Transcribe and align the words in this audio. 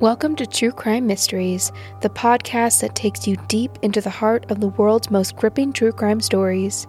Welcome 0.00 0.36
to 0.36 0.46
True 0.46 0.70
Crime 0.70 1.08
Mysteries, 1.08 1.72
the 2.02 2.08
podcast 2.08 2.82
that 2.82 2.94
takes 2.94 3.26
you 3.26 3.36
deep 3.48 3.80
into 3.82 4.00
the 4.00 4.08
heart 4.08 4.48
of 4.48 4.60
the 4.60 4.68
world's 4.68 5.10
most 5.10 5.34
gripping 5.34 5.72
true 5.72 5.90
crime 5.90 6.20
stories. 6.20 6.86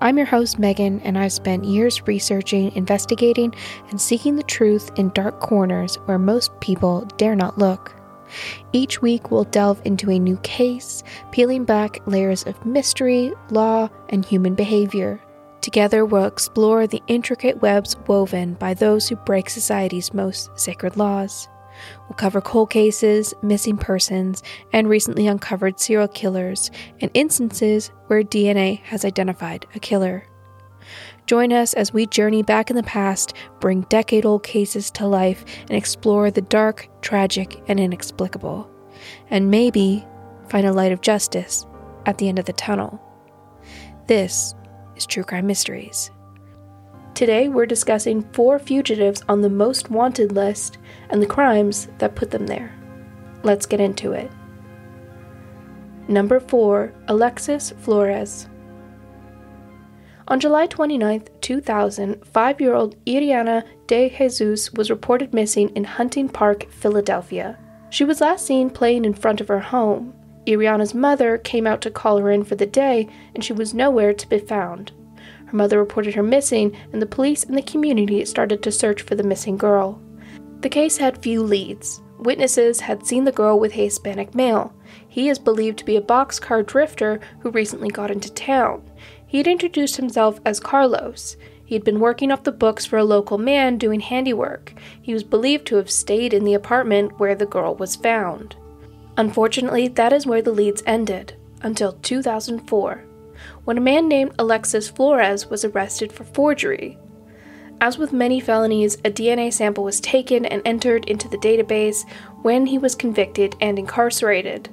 I'm 0.00 0.16
your 0.16 0.28
host, 0.28 0.60
Megan, 0.60 1.00
and 1.00 1.18
I've 1.18 1.32
spent 1.32 1.64
years 1.64 2.06
researching, 2.06 2.70
investigating, 2.76 3.52
and 3.90 4.00
seeking 4.00 4.36
the 4.36 4.44
truth 4.44 4.92
in 4.94 5.08
dark 5.08 5.40
corners 5.40 5.96
where 6.04 6.20
most 6.20 6.52
people 6.60 7.00
dare 7.16 7.34
not 7.34 7.58
look. 7.58 7.96
Each 8.72 9.02
week, 9.02 9.32
we'll 9.32 9.42
delve 9.42 9.82
into 9.84 10.08
a 10.12 10.18
new 10.20 10.36
case, 10.44 11.02
peeling 11.32 11.64
back 11.64 11.98
layers 12.06 12.44
of 12.46 12.64
mystery, 12.64 13.32
law, 13.50 13.88
and 14.10 14.24
human 14.24 14.54
behavior. 14.54 15.20
Together, 15.62 16.06
we'll 16.06 16.26
explore 16.26 16.86
the 16.86 17.02
intricate 17.08 17.60
webs 17.60 17.96
woven 18.06 18.54
by 18.54 18.72
those 18.72 19.08
who 19.08 19.16
break 19.16 19.50
society's 19.50 20.14
most 20.14 20.56
sacred 20.56 20.96
laws. 20.96 21.48
We'll 22.08 22.16
cover 22.16 22.40
cold 22.40 22.70
cases, 22.70 23.34
missing 23.42 23.76
persons, 23.76 24.42
and 24.72 24.88
recently 24.88 25.26
uncovered 25.26 25.80
serial 25.80 26.08
killers 26.08 26.70
and 27.00 27.10
instances 27.14 27.90
where 28.06 28.22
DNA 28.22 28.80
has 28.82 29.04
identified 29.04 29.66
a 29.74 29.78
killer. 29.78 30.26
Join 31.26 31.52
us 31.52 31.74
as 31.74 31.92
we 31.92 32.06
journey 32.06 32.42
back 32.42 32.70
in 32.70 32.76
the 32.76 32.82
past, 32.82 33.34
bring 33.60 33.82
decade 33.82 34.26
old 34.26 34.42
cases 34.42 34.90
to 34.92 35.06
life, 35.06 35.44
and 35.62 35.72
explore 35.72 36.30
the 36.30 36.42
dark, 36.42 36.88
tragic, 37.00 37.62
and 37.68 37.78
inexplicable. 37.78 38.68
And 39.30 39.50
maybe 39.50 40.04
find 40.48 40.66
a 40.66 40.72
light 40.72 40.92
of 40.92 41.00
justice 41.00 41.66
at 42.06 42.18
the 42.18 42.28
end 42.28 42.38
of 42.38 42.44
the 42.44 42.52
tunnel. 42.52 43.00
This 44.08 44.54
is 44.96 45.06
True 45.06 45.24
Crime 45.24 45.46
Mysteries. 45.46 46.10
Today, 47.14 47.48
we're 47.48 47.66
discussing 47.66 48.22
four 48.32 48.58
fugitives 48.58 49.22
on 49.28 49.42
the 49.42 49.50
most 49.50 49.90
wanted 49.90 50.32
list 50.32 50.78
and 51.10 51.22
the 51.22 51.26
crimes 51.26 51.88
that 51.98 52.14
put 52.14 52.30
them 52.30 52.46
there. 52.46 52.74
Let's 53.42 53.66
get 53.66 53.80
into 53.80 54.12
it. 54.12 54.30
Number 56.08 56.40
4 56.40 56.92
Alexis 57.08 57.72
Flores. 57.80 58.48
On 60.28 60.40
July 60.40 60.66
29, 60.66 61.24
2000, 61.40 62.26
five 62.26 62.60
year 62.60 62.74
old 62.74 62.96
Iriana 63.04 63.64
de 63.86 64.08
Jesus 64.08 64.72
was 64.72 64.88
reported 64.90 65.34
missing 65.34 65.68
in 65.70 65.84
Hunting 65.84 66.28
Park, 66.28 66.70
Philadelphia. 66.70 67.58
She 67.90 68.04
was 68.04 68.22
last 68.22 68.46
seen 68.46 68.70
playing 68.70 69.04
in 69.04 69.12
front 69.12 69.42
of 69.42 69.48
her 69.48 69.60
home. 69.60 70.14
Iriana's 70.46 70.94
mother 70.94 71.36
came 71.36 71.66
out 71.66 71.82
to 71.82 71.90
call 71.90 72.18
her 72.18 72.30
in 72.30 72.42
for 72.44 72.54
the 72.54 72.66
day, 72.66 73.06
and 73.34 73.44
she 73.44 73.52
was 73.52 73.74
nowhere 73.74 74.14
to 74.14 74.28
be 74.28 74.38
found. 74.38 74.92
Her 75.52 75.58
mother 75.58 75.78
reported 75.78 76.14
her 76.14 76.22
missing, 76.22 76.74
and 76.94 77.02
the 77.02 77.06
police 77.06 77.44
and 77.44 77.54
the 77.54 77.60
community 77.60 78.24
started 78.24 78.62
to 78.62 78.72
search 78.72 79.02
for 79.02 79.16
the 79.16 79.22
missing 79.22 79.58
girl. 79.58 80.00
The 80.62 80.70
case 80.70 80.96
had 80.96 81.18
few 81.18 81.42
leads. 81.42 82.00
Witnesses 82.18 82.80
had 82.80 83.06
seen 83.06 83.24
the 83.24 83.32
girl 83.32 83.60
with 83.60 83.72
a 83.72 83.84
Hispanic 83.84 84.34
male. 84.34 84.72
He 85.06 85.28
is 85.28 85.38
believed 85.38 85.78
to 85.80 85.84
be 85.84 85.96
a 85.96 86.00
boxcar 86.00 86.64
drifter 86.64 87.20
who 87.40 87.50
recently 87.50 87.90
got 87.90 88.10
into 88.10 88.32
town. 88.32 88.82
He 89.26 89.36
had 89.36 89.46
introduced 89.46 89.96
himself 89.96 90.40
as 90.46 90.58
Carlos. 90.58 91.36
He 91.66 91.74
had 91.74 91.84
been 91.84 92.00
working 92.00 92.32
off 92.32 92.44
the 92.44 92.50
books 92.50 92.86
for 92.86 92.96
a 92.96 93.04
local 93.04 93.36
man 93.36 93.76
doing 93.76 94.00
handiwork. 94.00 94.72
He 95.02 95.12
was 95.12 95.22
believed 95.22 95.66
to 95.66 95.76
have 95.76 95.90
stayed 95.90 96.32
in 96.32 96.44
the 96.44 96.54
apartment 96.54 97.20
where 97.20 97.34
the 97.34 97.44
girl 97.44 97.74
was 97.74 97.94
found. 97.94 98.56
Unfortunately, 99.18 99.86
that 99.88 100.14
is 100.14 100.26
where 100.26 100.40
the 100.40 100.50
leads 100.50 100.82
ended, 100.86 101.34
until 101.60 101.92
2004 101.92 103.04
when 103.64 103.78
a 103.78 103.80
man 103.80 104.08
named 104.08 104.34
Alexis 104.38 104.88
Flores 104.88 105.48
was 105.48 105.64
arrested 105.64 106.12
for 106.12 106.24
forgery. 106.24 106.98
As 107.80 107.98
with 107.98 108.12
many 108.12 108.38
felonies, 108.38 108.94
a 109.04 109.10
DNA 109.10 109.52
sample 109.52 109.84
was 109.84 110.00
taken 110.00 110.46
and 110.46 110.62
entered 110.64 111.04
into 111.06 111.28
the 111.28 111.38
database 111.38 112.08
when 112.42 112.66
he 112.66 112.78
was 112.78 112.94
convicted 112.94 113.56
and 113.60 113.78
incarcerated. 113.78 114.68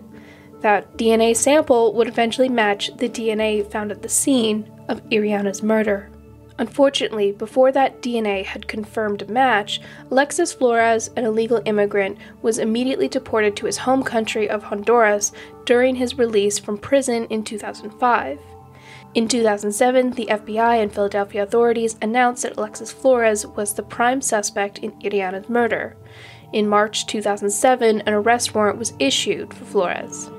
That 0.62 0.98
DNA 0.98 1.36
sample 1.36 1.94
would 1.94 2.08
eventually 2.08 2.50
match 2.50 2.96
the 2.98 3.10
DNA 3.10 3.66
found 3.72 3.92
at 3.92 4.02
the 4.02 4.10
scene 4.10 4.70
of 4.90 5.02
Iriana's 5.10 5.64
murder. 5.64 6.10
Unfortunately, 6.60 7.32
before 7.32 7.72
that 7.72 8.02
DNA 8.02 8.44
had 8.44 8.68
confirmed 8.68 9.22
a 9.22 9.32
match, 9.32 9.80
Alexis 10.12 10.52
Flores, 10.52 11.10
an 11.16 11.24
illegal 11.24 11.62
immigrant, 11.66 12.18
was 12.42 12.60
immediately 12.60 13.08
deported 13.08 13.56
to 13.56 13.66
his 13.66 13.78
home 13.78 14.04
country 14.04 14.50
of 14.50 14.64
Honduras 14.64 15.32
during 15.66 15.96
his 15.96 16.18
release 16.18 16.60
from 16.60 16.78
prison 16.78 17.26
in 17.28 17.46
2005. 17.46 18.40
In 19.16 19.28
2007, 19.28 20.12
the 20.12 20.28
FBI 20.28 20.84
and 20.84 20.94
Philadelphia 20.94 21.42
authorities 21.42 21.98
announced 22.00 22.44
that 22.44 22.58
Alexis 22.58 22.92
Flores 22.92 23.46
was 23.46 23.74
the 23.74 23.82
prime 23.82 24.22
suspect 24.22 24.78
in 24.80 24.92
Iriana's 25.02 25.50
murder. 25.50 25.98
In 26.54 26.68
March 26.68 27.08
2007, 27.08 28.02
an 28.02 28.14
arrest 28.14 28.54
warrant 28.54 28.78
was 28.78 28.94
issued 29.00 29.52
for 29.52 29.66
Flores. 29.66 30.30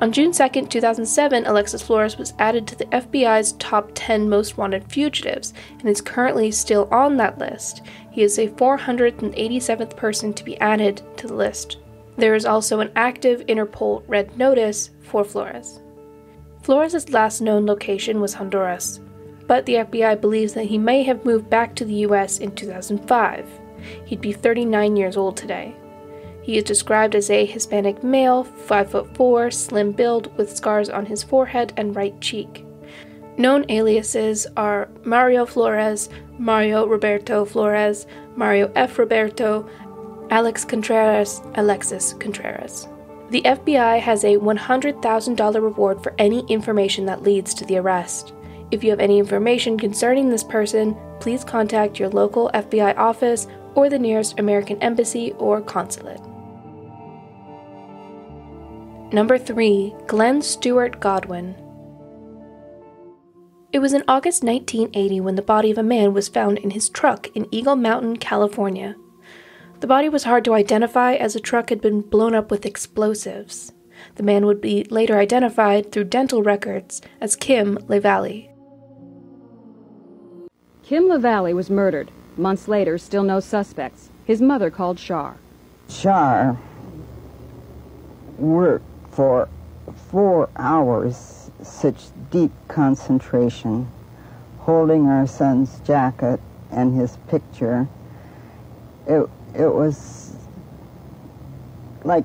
On 0.00 0.12
June 0.12 0.32
2, 0.32 0.66
2007, 0.66 1.44
Alexis 1.44 1.82
Flores 1.82 2.16
was 2.16 2.32
added 2.38 2.66
to 2.68 2.76
the 2.76 2.86
FBI's 2.86 3.52
top 3.52 3.90
10 3.94 4.30
most 4.30 4.56
wanted 4.56 4.90
fugitives 4.90 5.52
and 5.80 5.88
is 5.88 6.00
currently 6.00 6.50
still 6.50 6.88
on 6.90 7.18
that 7.18 7.38
list. 7.38 7.82
He 8.10 8.22
is 8.22 8.36
the 8.36 8.48
487th 8.48 9.94
person 9.94 10.32
to 10.32 10.44
be 10.44 10.58
added 10.60 11.02
to 11.18 11.26
the 11.26 11.34
list. 11.34 11.76
There 12.16 12.34
is 12.34 12.46
also 12.46 12.80
an 12.80 12.92
active 12.96 13.44
Interpol 13.46 14.04
red 14.06 14.38
notice 14.38 14.90
for 15.02 15.22
Flores. 15.22 15.80
Flores' 16.68 17.08
last 17.08 17.40
known 17.40 17.64
location 17.64 18.20
was 18.20 18.34
Honduras, 18.34 19.00
but 19.46 19.64
the 19.64 19.76
FBI 19.76 20.20
believes 20.20 20.52
that 20.52 20.66
he 20.66 20.76
may 20.76 21.02
have 21.02 21.24
moved 21.24 21.48
back 21.48 21.74
to 21.76 21.84
the 21.86 22.04
US 22.04 22.40
in 22.40 22.54
2005. 22.54 23.48
He'd 24.04 24.20
be 24.20 24.34
39 24.34 24.94
years 24.94 25.16
old 25.16 25.34
today. 25.34 25.74
He 26.42 26.58
is 26.58 26.64
described 26.64 27.14
as 27.14 27.30
a 27.30 27.46
Hispanic 27.46 28.04
male, 28.04 28.44
5 28.44 28.90
foot 28.90 29.16
4, 29.16 29.50
slim 29.50 29.92
build, 29.92 30.36
with 30.36 30.54
scars 30.54 30.90
on 30.90 31.06
his 31.06 31.22
forehead 31.22 31.72
and 31.78 31.96
right 31.96 32.20
cheek. 32.20 32.66
Known 33.38 33.64
aliases 33.70 34.46
are 34.54 34.90
Mario 35.04 35.46
Flores, 35.46 36.10
Mario 36.36 36.86
Roberto 36.86 37.46
Flores, 37.46 38.06
Mario 38.36 38.70
F. 38.76 38.98
Roberto, 38.98 39.66
Alex 40.28 40.66
Contreras, 40.66 41.40
Alexis 41.54 42.12
Contreras. 42.20 42.88
The 43.30 43.42
FBI 43.42 44.00
has 44.00 44.24
a 44.24 44.38
$100,000 44.38 45.54
reward 45.62 46.02
for 46.02 46.14
any 46.18 46.40
information 46.46 47.04
that 47.06 47.22
leads 47.22 47.52
to 47.54 47.64
the 47.66 47.76
arrest. 47.76 48.32
If 48.70 48.82
you 48.82 48.90
have 48.90 49.00
any 49.00 49.18
information 49.18 49.78
concerning 49.78 50.30
this 50.30 50.44
person, 50.44 50.96
please 51.20 51.44
contact 51.44 51.98
your 51.98 52.08
local 52.08 52.50
FBI 52.54 52.96
office 52.96 53.46
or 53.74 53.90
the 53.90 53.98
nearest 53.98 54.38
American 54.38 54.80
embassy 54.82 55.32
or 55.32 55.60
consulate. 55.60 56.20
Number 59.12 59.38
3. 59.38 59.94
Glenn 60.06 60.40
Stewart 60.40 61.00
Godwin. 61.00 61.54
It 63.72 63.80
was 63.80 63.92
in 63.92 64.04
August 64.08 64.42
1980 64.42 65.20
when 65.20 65.34
the 65.34 65.42
body 65.42 65.70
of 65.70 65.76
a 65.76 65.82
man 65.82 66.14
was 66.14 66.28
found 66.28 66.56
in 66.58 66.70
his 66.70 66.88
truck 66.88 67.28
in 67.34 67.46
Eagle 67.50 67.76
Mountain, 67.76 68.16
California. 68.16 68.96
The 69.80 69.86
body 69.86 70.08
was 70.08 70.24
hard 70.24 70.44
to 70.44 70.54
identify 70.54 71.14
as 71.14 71.34
the 71.34 71.40
truck 71.40 71.70
had 71.70 71.80
been 71.80 72.00
blown 72.00 72.34
up 72.34 72.50
with 72.50 72.66
explosives. 72.66 73.72
The 74.16 74.24
man 74.24 74.44
would 74.44 74.60
be 74.60 74.84
later 74.84 75.18
identified 75.18 75.92
through 75.92 76.04
dental 76.04 76.42
records 76.42 77.00
as 77.20 77.36
Kim 77.36 77.78
LaValley. 77.86 78.50
Kim 80.82 81.04
LaValley 81.04 81.54
was 81.54 81.70
murdered. 81.70 82.10
Months 82.36 82.66
later, 82.66 82.98
still 82.98 83.22
no 83.22 83.38
suspects. 83.38 84.10
His 84.24 84.40
mother 84.40 84.70
called 84.70 84.98
Shar. 84.98 85.36
Shar 85.88 86.58
worked 88.36 88.84
for 89.12 89.48
four 90.10 90.48
hours, 90.56 91.50
such 91.62 92.06
deep 92.30 92.52
concentration, 92.66 93.88
holding 94.58 95.06
our 95.06 95.26
son's 95.26 95.78
jacket 95.80 96.40
and 96.70 96.98
his 96.98 97.16
picture. 97.28 97.88
It, 99.06 99.28
it 99.54 99.72
was 99.72 100.36
like 102.04 102.24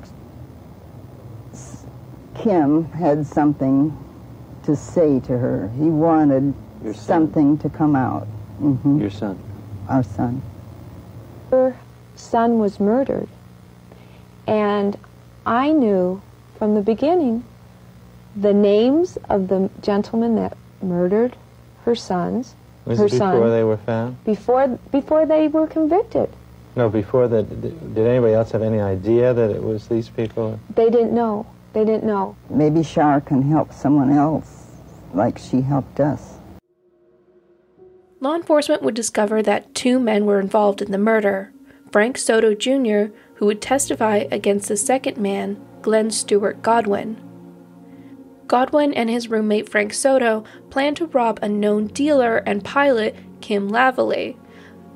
Kim 2.36 2.86
had 2.86 3.25
something 3.25 3.98
to 4.63 4.75
say 4.75 5.19
to 5.21 5.38
her. 5.38 5.69
He 5.77 5.86
wanted 5.86 6.53
something 6.94 7.57
to 7.59 7.69
come 7.69 7.95
out. 7.95 8.27
Mm-hmm. 8.62 9.00
Your 9.00 9.09
son. 9.09 9.39
Our 9.89 10.03
son. 10.03 10.42
Her 11.51 11.77
son 12.15 12.59
was 12.59 12.80
murdered. 12.80 13.27
And 14.48 14.98
I 15.45 15.71
knew 15.71 16.21
from 16.57 16.75
the 16.75 16.81
beginning 16.81 17.44
the 18.36 18.53
names 18.53 19.18
of 19.30 19.48
the 19.48 19.69
gentlemen 19.81 20.36
that 20.36 20.57
murdered 20.81 21.36
her 21.86 21.95
sons. 21.95 22.56
Was 22.86 23.00
her 23.00 23.06
it 23.06 23.12
before 23.12 23.31
son, 23.31 23.50
they 23.50 23.63
were 23.63 23.77
found? 23.77 24.24
Before, 24.24 24.68
before 24.92 25.25
they 25.25 25.48
were 25.48 25.68
convicted. 25.68 26.30
No, 26.75 26.90
before 26.90 27.28
that, 27.28 27.62
did 27.62 27.98
anybody 27.98 28.34
else 28.34 28.52
have 28.52 28.64
any 28.64 28.80
idea 28.80 29.34
that 29.34 29.52
it 29.52 29.62
was 29.62 29.88
these 29.88 30.10
people? 30.10 30.60
They 30.75 30.90
didn't 30.90 31.14
know. 31.14 31.46
They 31.74 31.86
didn't 31.86 32.04
know. 32.04 32.36
Maybe 32.50 32.84
Shar 32.84 33.22
can 33.22 33.42
help 33.44 33.74
someone 33.74 34.12
else 34.12 34.68
like 35.14 35.38
she 35.38 35.62
helped 35.62 36.00
us. 36.00 36.40
Law 38.20 38.36
enforcement 38.36 38.81
would 38.81 38.96
discover 38.96 39.42
that 39.44 39.75
two 39.75 40.00
men 40.00 40.25
were 40.25 40.40
involved 40.40 40.81
in 40.81 40.92
the 40.92 40.98
murder. 40.98 41.52
Frank 41.92 42.18
Soto 42.18 42.56
Jr., 42.56 43.14
who 43.36 43.46
would 43.46 43.62
testify 43.62 44.25
against 44.31 44.68
the 44.68 44.78
second 44.78 45.18
man, 45.18 45.64
Glenn 45.81 46.10
Stewart 46.10 46.62
Godwin. 46.62 47.22
Godwin 48.48 48.94
and 48.94 49.10
his 49.10 49.30
roommate 49.30 49.70
Frank 49.70 49.94
Soto 49.94 50.44
planned 50.70 50.98
to 50.98 51.08
rob 51.08 51.40
a 51.42 51.50
known 51.50 51.88
dealer 51.88 52.38
and 52.38 52.64
pilot, 52.64 53.16
Kim 53.42 53.70
LaValley. 53.70 54.38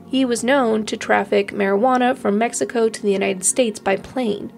He 0.10 0.24
was 0.24 0.44
known 0.44 0.86
to 0.86 0.98
traffic 0.98 1.52
marijuana 1.52 2.18
from 2.18 2.38
Mexico 2.38 2.88
to 2.88 3.02
the 3.02 3.12
United 3.12 3.44
States 3.44 3.80
by 3.80 3.98
plane. 3.98 4.54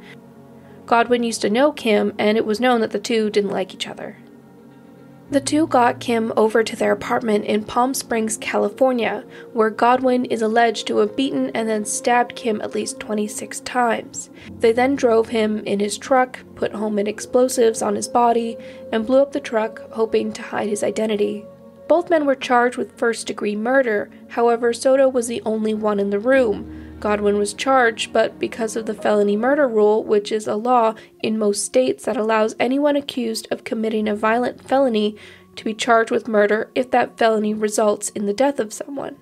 Godwin 0.85 1.23
used 1.23 1.41
to 1.41 1.49
know 1.49 1.71
Kim, 1.71 2.13
and 2.19 2.37
it 2.37 2.45
was 2.45 2.59
known 2.59 2.81
that 2.81 2.91
the 2.91 2.99
two 2.99 3.29
didn't 3.29 3.51
like 3.51 3.73
each 3.73 3.87
other. 3.87 4.17
The 5.31 5.39
two 5.39 5.67
got 5.67 5.99
Kim 5.99 6.33
over 6.35 6.63
to 6.63 6.75
their 6.75 6.91
apartment 6.91 7.45
in 7.45 7.63
Palm 7.63 7.93
Springs, 7.93 8.35
California, 8.37 9.23
where 9.53 9.69
Godwin 9.69 10.25
is 10.25 10.41
alleged 10.41 10.87
to 10.87 10.97
have 10.97 11.15
beaten 11.15 11.51
and 11.53 11.69
then 11.69 11.85
stabbed 11.85 12.35
Kim 12.35 12.59
at 12.61 12.73
least 12.73 12.99
26 12.99 13.59
times. 13.59 14.31
They 14.59 14.71
then 14.71 14.95
drove 14.95 15.29
him 15.29 15.59
in 15.67 15.79
his 15.79 15.99
truck, 15.99 16.39
put 16.55 16.73
homemade 16.73 17.07
explosives 17.07 17.83
on 17.83 17.95
his 17.95 18.07
body, 18.07 18.57
and 18.91 19.05
blew 19.05 19.19
up 19.19 19.31
the 19.31 19.39
truck, 19.39 19.91
hoping 19.91 20.33
to 20.33 20.41
hide 20.41 20.69
his 20.69 20.83
identity. 20.83 21.45
Both 21.89 22.11
men 22.11 22.27
were 22.27 22.35
charged 22.35 22.77
with 22.77 22.99
first 22.99 23.25
degree 23.25 23.55
murder, 23.55 24.11
however, 24.27 24.73
Soto 24.73 25.09
was 25.09 25.27
the 25.27 25.41
only 25.43 25.73
one 25.73 25.99
in 25.99 26.11
the 26.11 26.19
room. 26.19 26.95
Godwin 26.99 27.39
was 27.39 27.51
charged, 27.51 28.13
but 28.13 28.37
because 28.37 28.75
of 28.75 28.85
the 28.85 28.93
felony 28.93 29.35
murder 29.35 29.67
rule, 29.67 30.03
which 30.03 30.31
is 30.31 30.45
a 30.45 30.55
law 30.55 30.93
in 31.23 31.39
most 31.39 31.65
states 31.65 32.05
that 32.05 32.15
allows 32.15 32.55
anyone 32.59 32.95
accused 32.95 33.47
of 33.49 33.63
committing 33.63 34.07
a 34.07 34.15
violent 34.15 34.61
felony 34.61 35.15
to 35.55 35.65
be 35.65 35.73
charged 35.73 36.11
with 36.11 36.27
murder 36.27 36.69
if 36.75 36.91
that 36.91 37.17
felony 37.17 37.55
results 37.55 38.09
in 38.09 38.27
the 38.27 38.33
death 38.33 38.59
of 38.59 38.71
someone. 38.71 39.17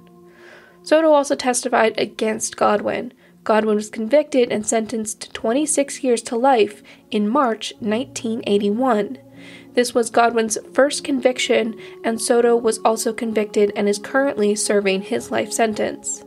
Soto 0.83 1.13
also 1.13 1.35
testified 1.35 1.97
against 1.97 2.57
Godwin. 2.57 3.13
Godwin 3.47 3.77
was 3.77 3.89
convicted 3.89 4.51
and 4.51 4.67
sentenced 4.67 5.21
to 5.21 5.31
26 5.31 6.03
years 6.03 6.21
to 6.23 6.35
life 6.35 6.83
in 7.09 7.29
March 7.29 7.71
1981. 7.79 9.19
This 9.73 9.95
was 9.95 10.09
Godwin's 10.09 10.57
first 10.73 11.05
conviction, 11.05 11.79
and 12.03 12.19
Soto 12.19 12.57
was 12.57 12.79
also 12.79 13.13
convicted 13.13 13.71
and 13.73 13.87
is 13.87 13.99
currently 13.99 14.53
serving 14.53 15.03
his 15.03 15.31
life 15.31 15.53
sentence. 15.53 16.25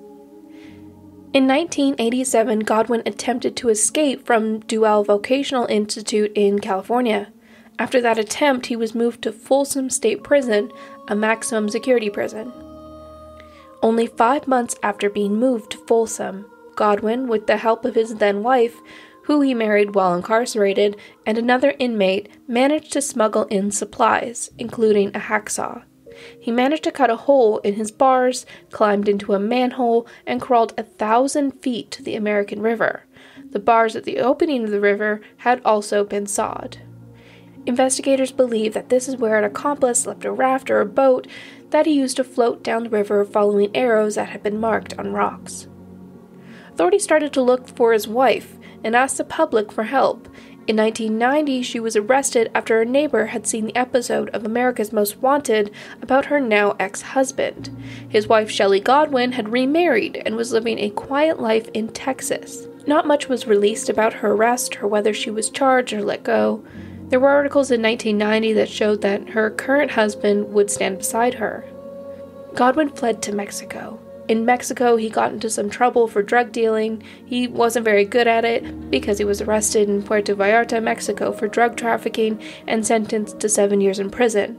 In 1.35 1.47
1987, 1.47 2.61
Godwin 2.61 3.03
attempted 3.05 3.55
to 3.57 3.69
escape 3.69 4.25
from 4.25 4.61
Deuel 4.61 5.05
Vocational 5.05 5.67
Institute 5.67 6.33
in 6.35 6.59
California. 6.59 7.31
After 7.79 8.01
that 8.01 8.19
attempt, 8.19 8.69
he 8.69 8.77
was 8.77 8.95
moved 8.95 9.21
to 9.25 9.33
Folsom 9.33 9.91
State 9.91 10.25
Prison, 10.25 10.73
a 11.09 11.15
maximum 11.15 11.69
security 11.69 12.09
prison. 12.09 12.51
Only 13.83 14.07
five 14.07 14.49
months 14.49 14.75
after 14.83 15.11
being 15.11 15.37
moved 15.37 15.73
to 15.73 15.79
Folsom, 15.87 16.47
Godwin, 16.81 17.29
with 17.29 17.47
the 17.47 17.59
help 17.59 17.85
of 17.85 17.95
his 17.95 18.15
then 18.15 18.43
wife, 18.43 18.75
who 19.25 19.43
he 19.43 19.53
married 19.53 19.95
while 19.95 20.15
incarcerated, 20.15 20.97
and 21.27 21.37
another 21.37 21.75
inmate, 21.79 22.31
managed 22.49 22.91
to 22.95 23.03
smuggle 23.03 23.45
in 23.45 23.71
supplies, 23.71 24.51
including 24.57 25.09
a 25.09 25.21
hacksaw. 25.21 25.83
He 26.41 26.51
managed 26.51 26.85
to 26.85 26.91
cut 26.91 27.11
a 27.11 27.17
hole 27.17 27.59
in 27.59 27.75
his 27.75 27.91
bars, 27.91 28.47
climbed 28.71 29.11
into 29.11 29.35
a 29.35 29.39
manhole, 29.39 30.07
and 30.27 30.41
crawled 30.41 30.73
a 30.79 30.83
thousand 30.83 31.51
feet 31.61 31.91
to 31.91 32.03
the 32.03 32.17
American 32.17 32.63
River. 32.63 33.05
The 33.51 33.61
bars 33.61 33.95
at 33.95 34.05
the 34.05 34.19
opening 34.19 34.65
of 34.65 34.71
the 34.71 34.81
river 34.81 35.21
had 35.39 35.61
also 35.67 36.03
been 36.03 36.27
sawed. 36.27 36.79
Investigators 37.67 38.33
believe 38.33 38.73
that 38.73 38.89
this 38.89 39.07
is 39.07 39.19
where 39.19 39.37
an 39.37 39.45
accomplice 39.45 40.07
left 40.07 40.25
a 40.25 40.33
raft 40.33 40.71
or 40.71 40.81
a 40.81 40.87
boat 40.87 41.27
that 41.71 41.85
he 41.85 41.93
used 41.93 42.17
to 42.17 42.25
float 42.25 42.63
down 42.63 42.85
the 42.85 42.91
river 42.91 43.23
following 43.23 43.71
arrows 43.77 44.15
that 44.15 44.31
had 44.31 44.43
been 44.43 44.59
marked 44.59 44.99
on 44.99 45.13
rocks. 45.13 45.67
Authorities 46.73 47.03
started 47.03 47.33
to 47.33 47.43
look 47.43 47.69
for 47.69 47.93
his 47.93 48.09
wife 48.09 48.57
and 48.83 48.97
asked 48.97 49.19
the 49.19 49.25
public 49.25 49.71
for 49.71 49.85
help. 49.85 50.29
In 50.67 50.77
1990, 50.77 51.63
she 51.63 51.81
was 51.81 51.97
arrested 51.97 52.51
after 52.55 52.81
a 52.81 52.85
neighbor 52.85 53.27
had 53.27 53.47
seen 53.47 53.67
the 53.67 53.77
episode 53.77 54.29
of 54.31 54.45
America's 54.45 54.93
Most 54.93 55.17
Wanted 55.17 55.73
about 56.01 56.27
her 56.27 56.41
now 56.41 56.77
ex 56.79 57.03
husband. 57.03 57.77
His 58.09 58.29
wife, 58.29 58.51
Shelley 58.51 58.79
Godwin, 58.79 59.33
had 59.33 59.53
remarried 59.53 60.23
and 60.25 60.37
was 60.37 60.53
living 60.53 60.79
a 60.79 60.91
quiet 60.91 61.41
life 61.41 61.69
in 61.75 61.89
Texas. 61.89 62.69
Not 62.87 63.07
much 63.07 63.29
was 63.29 63.47
released 63.47 63.89
about 63.89 64.15
her 64.15 64.33
arrest 64.33 64.81
or 64.81 64.87
whether 64.87 65.13
she 65.13 65.31
was 65.31 65.51
charged 65.51 65.93
or 65.93 66.03
let 66.03 66.23
go. 66.23 66.65
There 67.09 67.21
were 67.21 67.31
articles 67.31 67.73
in 67.73 67.83
1990 67.83 68.53
that 68.53 68.69
showed 68.69 69.03
that 69.03 69.31
her 69.31 69.51
current 69.51 69.91
husband 69.91 70.53
would 70.53 70.71
stand 70.71 70.99
beside 70.99 71.35
her. 71.35 71.65
Godwin 72.55 72.91
fled 72.91 73.23
to 73.23 73.35
Mexico. 73.35 73.99
In 74.31 74.45
Mexico, 74.45 74.95
he 74.95 75.11
got 75.11 75.33
into 75.33 75.51
some 75.51 75.69
trouble 75.69 76.07
for 76.07 76.23
drug 76.23 76.53
dealing. 76.53 77.03
He 77.27 77.49
wasn't 77.49 77.85
very 77.85 78.05
good 78.05 78.29
at 78.29 78.45
it 78.45 78.89
because 78.89 79.19
he 79.19 79.25
was 79.25 79.41
arrested 79.43 79.89
in 79.89 80.05
Puerto 80.05 80.37
Vallarta, 80.37 80.81
Mexico 80.81 81.33
for 81.33 81.49
drug 81.49 81.77
trafficking 81.77 82.41
and 82.69 82.87
sentenced 82.87 83.41
to 83.41 83.49
seven 83.49 83.81
years 83.81 83.99
in 83.99 84.09
prison. 84.09 84.57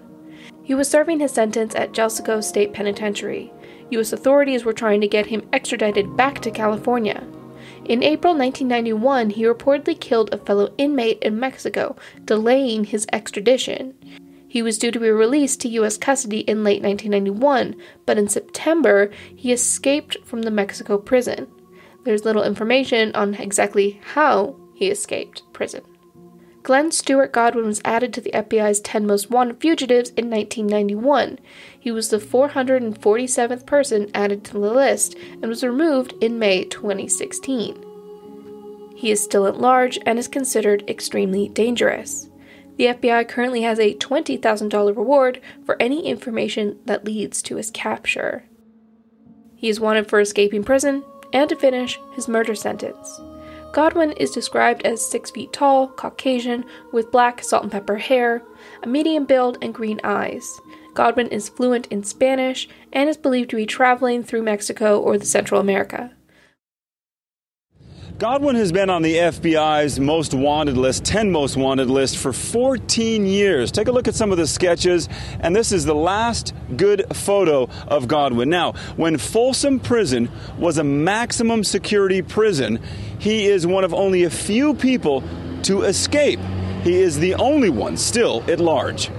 He 0.61 0.75
was 0.75 0.89
serving 0.89 1.21
his 1.21 1.31
sentence 1.31 1.73
at 1.73 1.93
Jalisco 1.93 2.41
State 2.41 2.73
Penitentiary. 2.73 3.53
U.S. 3.91 4.11
authorities 4.11 4.65
were 4.65 4.73
trying 4.73 4.99
to 4.99 5.07
get 5.07 5.27
him 5.27 5.47
extradited 5.53 6.17
back 6.17 6.41
to 6.41 6.51
California. 6.51 7.25
In 7.85 8.03
April 8.03 8.33
1991, 8.33 9.29
he 9.29 9.43
reportedly 9.45 9.97
killed 9.97 10.33
a 10.33 10.37
fellow 10.37 10.73
inmate 10.77 11.19
in 11.21 11.39
Mexico, 11.39 11.95
delaying 12.25 12.83
his 12.83 13.07
extradition. 13.13 13.93
He 14.51 14.61
was 14.61 14.77
due 14.77 14.91
to 14.91 14.99
be 14.99 15.09
released 15.09 15.61
to 15.61 15.69
U.S. 15.69 15.97
custody 15.97 16.41
in 16.41 16.61
late 16.61 16.83
1991, 16.83 17.73
but 18.05 18.17
in 18.17 18.27
September, 18.27 19.09
he 19.33 19.53
escaped 19.53 20.17
from 20.25 20.41
the 20.41 20.51
Mexico 20.51 20.97
prison. 20.97 21.47
There's 22.03 22.25
little 22.25 22.43
information 22.43 23.15
on 23.15 23.35
exactly 23.35 24.01
how 24.13 24.57
he 24.75 24.89
escaped 24.89 25.43
prison. 25.53 25.83
Glenn 26.63 26.91
Stewart 26.91 27.31
Godwin 27.31 27.65
was 27.65 27.81
added 27.85 28.13
to 28.13 28.19
the 28.19 28.31
FBI's 28.31 28.81
10 28.81 29.07
most 29.07 29.31
wanted 29.31 29.61
fugitives 29.61 30.09
in 30.09 30.29
1991. 30.29 31.39
He 31.79 31.89
was 31.89 32.09
the 32.09 32.17
447th 32.17 33.65
person 33.65 34.11
added 34.13 34.43
to 34.43 34.51
the 34.51 34.59
list 34.59 35.15
and 35.31 35.47
was 35.47 35.63
removed 35.63 36.13
in 36.19 36.39
May 36.39 36.65
2016. 36.65 37.85
He 38.97 39.11
is 39.11 39.23
still 39.23 39.47
at 39.47 39.61
large 39.61 39.97
and 40.05 40.19
is 40.19 40.27
considered 40.27 40.83
extremely 40.89 41.47
dangerous. 41.47 42.27
The 42.81 42.87
FBI 42.87 43.27
currently 43.27 43.61
has 43.61 43.77
a 43.77 43.93
$20,000 43.93 44.97
reward 44.97 45.39
for 45.63 45.79
any 45.79 46.07
information 46.07 46.79
that 46.85 47.05
leads 47.05 47.43
to 47.43 47.57
his 47.57 47.69
capture. 47.69 48.45
He 49.53 49.69
is 49.69 49.79
wanted 49.79 50.09
for 50.09 50.19
escaping 50.19 50.63
prison 50.63 51.03
and 51.31 51.47
to 51.49 51.55
finish 51.55 51.99
his 52.15 52.27
murder 52.27 52.55
sentence. 52.55 53.21
Godwin 53.71 54.13
is 54.13 54.31
described 54.31 54.81
as 54.83 55.07
6 55.11 55.29
feet 55.29 55.53
tall, 55.53 55.89
Caucasian, 55.89 56.65
with 56.91 57.11
black 57.11 57.43
salt 57.43 57.61
and 57.61 57.71
pepper 57.71 57.97
hair, 57.97 58.41
a 58.81 58.87
medium 58.87 59.25
build, 59.25 59.59
and 59.61 59.75
green 59.75 60.01
eyes. 60.03 60.59
Godwin 60.95 61.27
is 61.27 61.49
fluent 61.49 61.85
in 61.91 62.03
Spanish 62.03 62.67
and 62.91 63.07
is 63.07 63.15
believed 63.15 63.51
to 63.51 63.57
be 63.57 63.67
traveling 63.67 64.23
through 64.23 64.41
Mexico 64.41 64.99
or 64.99 65.19
the 65.19 65.25
Central 65.27 65.61
America. 65.61 66.13
Godwin 68.21 68.55
has 68.55 68.71
been 68.71 68.91
on 68.91 69.01
the 69.01 69.15
FBI's 69.15 69.99
most 69.99 70.35
wanted 70.35 70.77
list, 70.77 71.03
10 71.05 71.31
most 71.31 71.57
wanted 71.57 71.89
list, 71.89 72.19
for 72.19 72.31
14 72.31 73.25
years. 73.25 73.71
Take 73.71 73.87
a 73.87 73.91
look 73.91 74.07
at 74.07 74.13
some 74.13 74.31
of 74.31 74.37
the 74.37 74.45
sketches, 74.45 75.09
and 75.39 75.55
this 75.55 75.71
is 75.71 75.85
the 75.85 75.95
last 75.95 76.53
good 76.77 77.03
photo 77.15 77.67
of 77.87 78.07
Godwin. 78.07 78.47
Now, 78.47 78.73
when 78.95 79.17
Folsom 79.17 79.79
Prison 79.79 80.29
was 80.59 80.77
a 80.77 80.83
maximum 80.83 81.63
security 81.63 82.21
prison, 82.21 82.79
he 83.17 83.47
is 83.47 83.65
one 83.65 83.83
of 83.83 83.91
only 83.91 84.25
a 84.25 84.29
few 84.29 84.75
people 84.75 85.23
to 85.63 85.81
escape. 85.81 86.39
He 86.83 87.01
is 87.01 87.17
the 87.17 87.33
only 87.33 87.71
one 87.71 87.97
still 87.97 88.43
at 88.47 88.59
large 88.59 89.09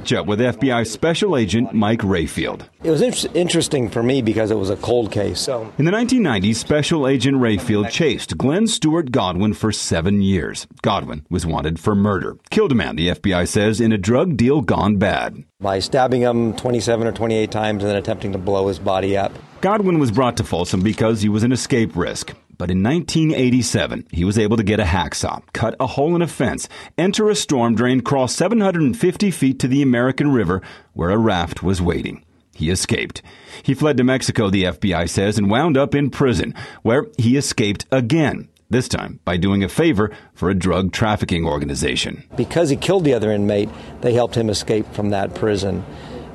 with 0.00 0.40
FBI 0.40 0.86
Special 0.86 1.36
Agent 1.36 1.72
Mike 1.72 2.00
Rayfield. 2.00 2.66
It 2.82 2.90
was 2.90 3.02
inter- 3.02 3.28
interesting 3.34 3.88
for 3.88 4.02
me 4.02 4.22
because 4.22 4.50
it 4.50 4.56
was 4.56 4.70
a 4.70 4.76
cold 4.76 5.12
case. 5.12 5.40
So 5.40 5.72
in 5.78 5.84
the 5.84 5.90
1990s, 5.90 6.56
Special 6.56 7.06
Agent 7.06 7.36
Rayfield 7.36 7.90
chased 7.90 8.38
Glenn 8.38 8.66
Stewart 8.66 9.12
Godwin 9.12 9.52
for 9.52 9.70
seven 9.72 10.22
years. 10.22 10.66
Godwin 10.82 11.26
was 11.28 11.44
wanted 11.44 11.78
for 11.78 11.94
murder. 11.94 12.36
Killed 12.50 12.72
a 12.72 12.74
man, 12.74 12.96
the 12.96 13.08
FBI 13.08 13.46
says, 13.46 13.80
in 13.80 13.92
a 13.92 13.98
drug 13.98 14.36
deal 14.36 14.62
gone 14.62 14.96
bad. 14.96 15.44
By 15.60 15.78
stabbing 15.78 16.22
him 16.22 16.54
27 16.54 17.06
or 17.06 17.12
28 17.12 17.50
times 17.50 17.82
and 17.82 17.90
then 17.90 17.96
attempting 17.96 18.32
to 18.32 18.38
blow 18.38 18.68
his 18.68 18.78
body 18.78 19.16
up. 19.16 19.32
Godwin 19.60 19.98
was 19.98 20.10
brought 20.10 20.38
to 20.38 20.44
Folsom 20.44 20.80
because 20.82 21.20
he 21.20 21.28
was 21.28 21.42
an 21.42 21.52
escape 21.52 21.94
risk. 21.94 22.32
But 22.60 22.70
in 22.70 22.82
1987, 22.82 24.08
he 24.12 24.22
was 24.22 24.38
able 24.38 24.58
to 24.58 24.62
get 24.62 24.80
a 24.80 24.84
hacksaw, 24.84 25.40
cut 25.54 25.74
a 25.80 25.86
hole 25.86 26.14
in 26.14 26.20
a 26.20 26.26
fence, 26.26 26.68
enter 26.98 27.30
a 27.30 27.34
storm 27.34 27.74
drain, 27.74 28.02
cross 28.02 28.36
750 28.36 29.30
feet 29.30 29.58
to 29.60 29.66
the 29.66 29.80
American 29.80 30.30
River, 30.30 30.60
where 30.92 31.08
a 31.08 31.16
raft 31.16 31.62
was 31.62 31.80
waiting. 31.80 32.22
He 32.52 32.68
escaped. 32.68 33.22
He 33.62 33.72
fled 33.72 33.96
to 33.96 34.04
Mexico, 34.04 34.50
the 34.50 34.64
FBI 34.64 35.08
says, 35.08 35.38
and 35.38 35.50
wound 35.50 35.78
up 35.78 35.94
in 35.94 36.10
prison, 36.10 36.54
where 36.82 37.06
he 37.16 37.38
escaped 37.38 37.86
again 37.90 38.50
this 38.68 38.88
time 38.88 39.20
by 39.24 39.38
doing 39.38 39.64
a 39.64 39.68
favor 39.70 40.10
for 40.34 40.50
a 40.50 40.54
drug 40.54 40.92
trafficking 40.92 41.46
organization. 41.46 42.24
Because 42.36 42.68
he 42.68 42.76
killed 42.76 43.04
the 43.04 43.14
other 43.14 43.32
inmate, 43.32 43.70
they 44.02 44.12
helped 44.12 44.34
him 44.34 44.50
escape 44.50 44.92
from 44.92 45.08
that 45.08 45.34
prison. 45.34 45.82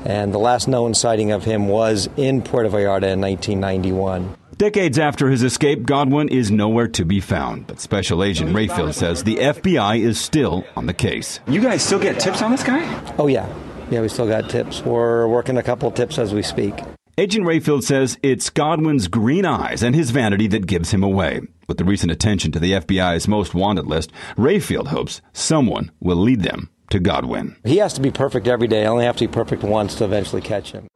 And 0.06 0.34
the 0.34 0.40
last 0.40 0.68
known 0.68 0.96
sighting 0.96 1.32
of 1.32 1.44
him 1.44 1.68
was 1.68 2.10
in 2.18 2.42
Puerto 2.42 2.70
Vallarta 2.70 3.14
in 3.14 3.22
1991. 3.22 4.36
Decades 4.58 4.98
after 4.98 5.30
his 5.30 5.44
escape, 5.44 5.84
Godwin 5.86 6.30
is 6.30 6.50
nowhere 6.50 6.88
to 6.88 7.04
be 7.04 7.20
found, 7.20 7.68
but 7.68 7.82
Special 7.82 8.24
Agent 8.24 8.52
Rayfield 8.52 8.94
says 8.94 9.24
the 9.24 9.36
FBI 9.36 10.00
is 10.00 10.18
still 10.18 10.64
on 10.78 10.86
the 10.86 10.94
case. 10.94 11.42
You 11.46 11.62
guys 11.62 11.84
still 11.84 12.00
get 12.00 12.22
tips 12.22 12.42
on 12.42 12.52
this 12.52 12.64
guy? 12.64 13.16
Oh, 13.18 13.28
yeah. 13.28 13.54
Yeah, 13.92 14.00
we 14.00 14.08
still 14.08 14.28
got 14.28 14.50
tips. 14.50 14.82
We're 14.82 15.28
working 15.28 15.58
a 15.58 15.64
couple 15.64 15.92
tips 15.92 16.18
as 16.18 16.34
we 16.34 16.42
speak. 16.42 16.74
Agent 17.18 17.46
Rayfield 17.46 17.84
says 17.84 18.18
it's 18.24 18.50
Godwin's 18.50 19.10
green 19.10 19.46
eyes 19.46 19.84
and 19.84 19.94
his 19.94 20.12
vanity 20.12 20.48
that 20.48 20.68
gives 20.68 20.92
him 20.92 21.04
away. 21.04 21.42
With 21.68 21.78
the 21.78 21.86
recent 21.86 22.14
attention 22.14 22.54
to 22.54 22.60
the 22.60 22.74
FBI's 22.74 23.28
most 23.28 23.54
wanted 23.54 23.88
list, 23.88 24.14
Rayfield 24.38 24.88
hopes 24.88 25.22
someone 25.34 25.92
will 26.00 26.16
lead 26.18 26.44
them 26.44 26.70
to 26.92 27.00
Godwin. 27.00 27.58
He 27.66 27.78
has 27.78 27.94
to 27.94 28.02
be 28.02 28.12
perfect 28.12 28.48
every 28.48 28.68
day. 28.68 28.84
I 28.86 28.90
only 28.90 29.06
have 29.06 29.18
to 29.18 29.28
be 29.28 29.34
perfect 29.34 29.64
once 29.64 29.96
to 29.96 30.06
eventually 30.06 30.42
catch 30.42 30.72
him. 30.72 30.88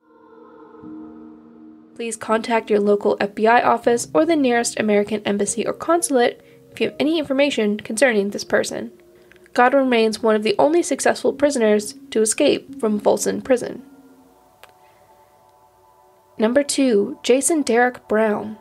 Please 2.00 2.16
contact 2.16 2.70
your 2.70 2.80
local 2.80 3.18
FBI 3.18 3.62
office 3.62 4.08
or 4.14 4.26
the 4.26 4.38
nearest 4.38 4.80
American 4.80 5.22
embassy 5.26 5.68
or 5.68 5.74
consulate 5.74 6.42
if 6.72 6.80
you 6.80 6.88
have 6.88 6.96
any 6.98 7.20
information 7.20 7.78
concerning 7.78 8.30
this 8.30 8.46
person. 8.46 8.94
Godwin 9.54 9.84
remains 9.84 10.24
one 10.24 10.34
of 10.34 10.44
the 10.44 10.56
only 10.58 10.82
successful 10.82 11.34
prisoners 11.34 11.96
to 12.12 12.22
escape 12.22 12.80
from 12.80 13.02
Folsom 13.02 13.42
Prison. 13.42 13.84
Number 16.38 16.64
2. 16.64 17.20
Jason 17.22 17.64
Derek 17.64 18.08
Brown. 18.08 18.58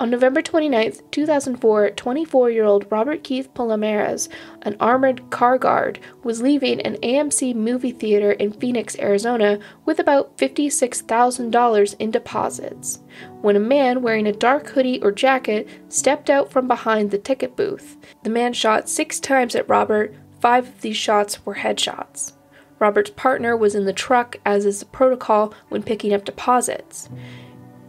On 0.00 0.08
November 0.08 0.40
29, 0.40 0.94
2004, 1.10 1.90
24 1.90 2.50
year 2.50 2.64
old 2.64 2.90
Robert 2.90 3.22
Keith 3.22 3.52
Palomares, 3.52 4.30
an 4.62 4.74
armored 4.80 5.28
car 5.28 5.58
guard, 5.58 5.98
was 6.24 6.40
leaving 6.40 6.80
an 6.80 6.96
AMC 7.02 7.54
movie 7.54 7.90
theater 7.92 8.32
in 8.32 8.50
Phoenix, 8.50 8.98
Arizona, 8.98 9.58
with 9.84 9.98
about 9.98 10.38
$56,000 10.38 11.96
in 11.98 12.10
deposits, 12.10 13.00
when 13.42 13.56
a 13.56 13.60
man 13.60 14.00
wearing 14.00 14.26
a 14.26 14.32
dark 14.32 14.70
hoodie 14.70 15.02
or 15.02 15.12
jacket 15.12 15.68
stepped 15.90 16.30
out 16.30 16.50
from 16.50 16.66
behind 16.66 17.10
the 17.10 17.18
ticket 17.18 17.54
booth. 17.54 17.98
The 18.22 18.30
man 18.30 18.54
shot 18.54 18.88
six 18.88 19.20
times 19.20 19.54
at 19.54 19.68
Robert, 19.68 20.14
five 20.40 20.66
of 20.66 20.80
these 20.80 20.96
shots 20.96 21.44
were 21.44 21.56
headshots. 21.56 22.32
Robert's 22.78 23.10
partner 23.10 23.54
was 23.54 23.74
in 23.74 23.84
the 23.84 23.92
truck, 23.92 24.38
as 24.46 24.64
is 24.64 24.80
the 24.80 24.86
protocol 24.86 25.52
when 25.68 25.82
picking 25.82 26.14
up 26.14 26.24
deposits. 26.24 27.10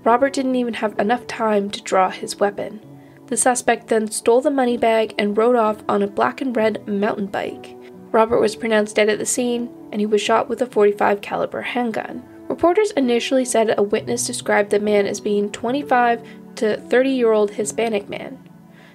Robert 0.03 0.33
didn't 0.33 0.55
even 0.55 0.73
have 0.75 0.97
enough 0.99 1.27
time 1.27 1.69
to 1.69 1.81
draw 1.81 2.09
his 2.09 2.39
weapon. 2.39 2.79
The 3.27 3.37
suspect 3.37 3.87
then 3.87 4.09
stole 4.09 4.41
the 4.41 4.51
money 4.51 4.77
bag 4.77 5.13
and 5.17 5.37
rode 5.37 5.55
off 5.55 5.83
on 5.87 6.01
a 6.01 6.07
black 6.07 6.41
and 6.41 6.55
red 6.55 6.87
mountain 6.87 7.27
bike. 7.27 7.77
Robert 8.11 8.39
was 8.39 8.55
pronounced 8.55 8.95
dead 8.95 9.09
at 9.09 9.19
the 9.19 9.25
scene 9.25 9.69
and 9.91 10.01
he 10.01 10.05
was 10.05 10.21
shot 10.21 10.49
with 10.49 10.61
a 10.61 10.65
45 10.65 11.21
caliber 11.21 11.61
handgun. 11.61 12.23
Reporters 12.49 12.91
initially 12.91 13.45
said 13.45 13.73
a 13.77 13.83
witness 13.83 14.27
described 14.27 14.71
the 14.71 14.79
man 14.79 15.07
as 15.07 15.21
being 15.21 15.49
25 15.51 16.21
to 16.55 16.77
30 16.77 17.09
year 17.09 17.31
old 17.31 17.51
Hispanic 17.51 18.09
man. 18.09 18.37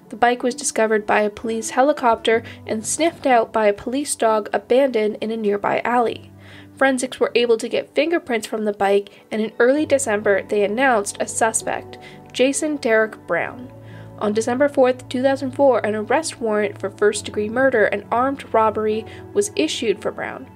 The 0.08 0.16
bike 0.16 0.42
was 0.42 0.54
discovered 0.54 1.06
by 1.06 1.20
a 1.20 1.30
police 1.30 1.70
helicopter 1.70 2.42
and 2.66 2.86
sniffed 2.86 3.26
out 3.26 3.52
by 3.52 3.66
a 3.66 3.72
police 3.72 4.14
dog 4.14 4.50
abandoned 4.52 5.18
in 5.20 5.30
a 5.30 5.36
nearby 5.36 5.80
alley. 5.84 6.30
Forensics 6.76 7.18
were 7.18 7.32
able 7.34 7.56
to 7.56 7.68
get 7.68 7.94
fingerprints 7.94 8.46
from 8.46 8.64
the 8.64 8.72
bike, 8.72 9.24
and 9.30 9.40
in 9.40 9.52
early 9.58 9.86
December, 9.86 10.42
they 10.42 10.62
announced 10.62 11.16
a 11.20 11.26
suspect, 11.26 11.98
Jason 12.32 12.76
Derek 12.76 13.26
Brown. 13.26 13.72
On 14.18 14.32
December 14.32 14.68
4, 14.68 14.92
2004, 14.92 15.80
an 15.80 15.94
arrest 15.94 16.40
warrant 16.40 16.78
for 16.78 16.90
first 16.90 17.24
degree 17.24 17.48
murder 17.48 17.86
and 17.86 18.04
armed 18.10 18.52
robbery 18.52 19.04
was 19.32 19.52
issued 19.56 20.00
for 20.00 20.10
Brown. 20.10 20.48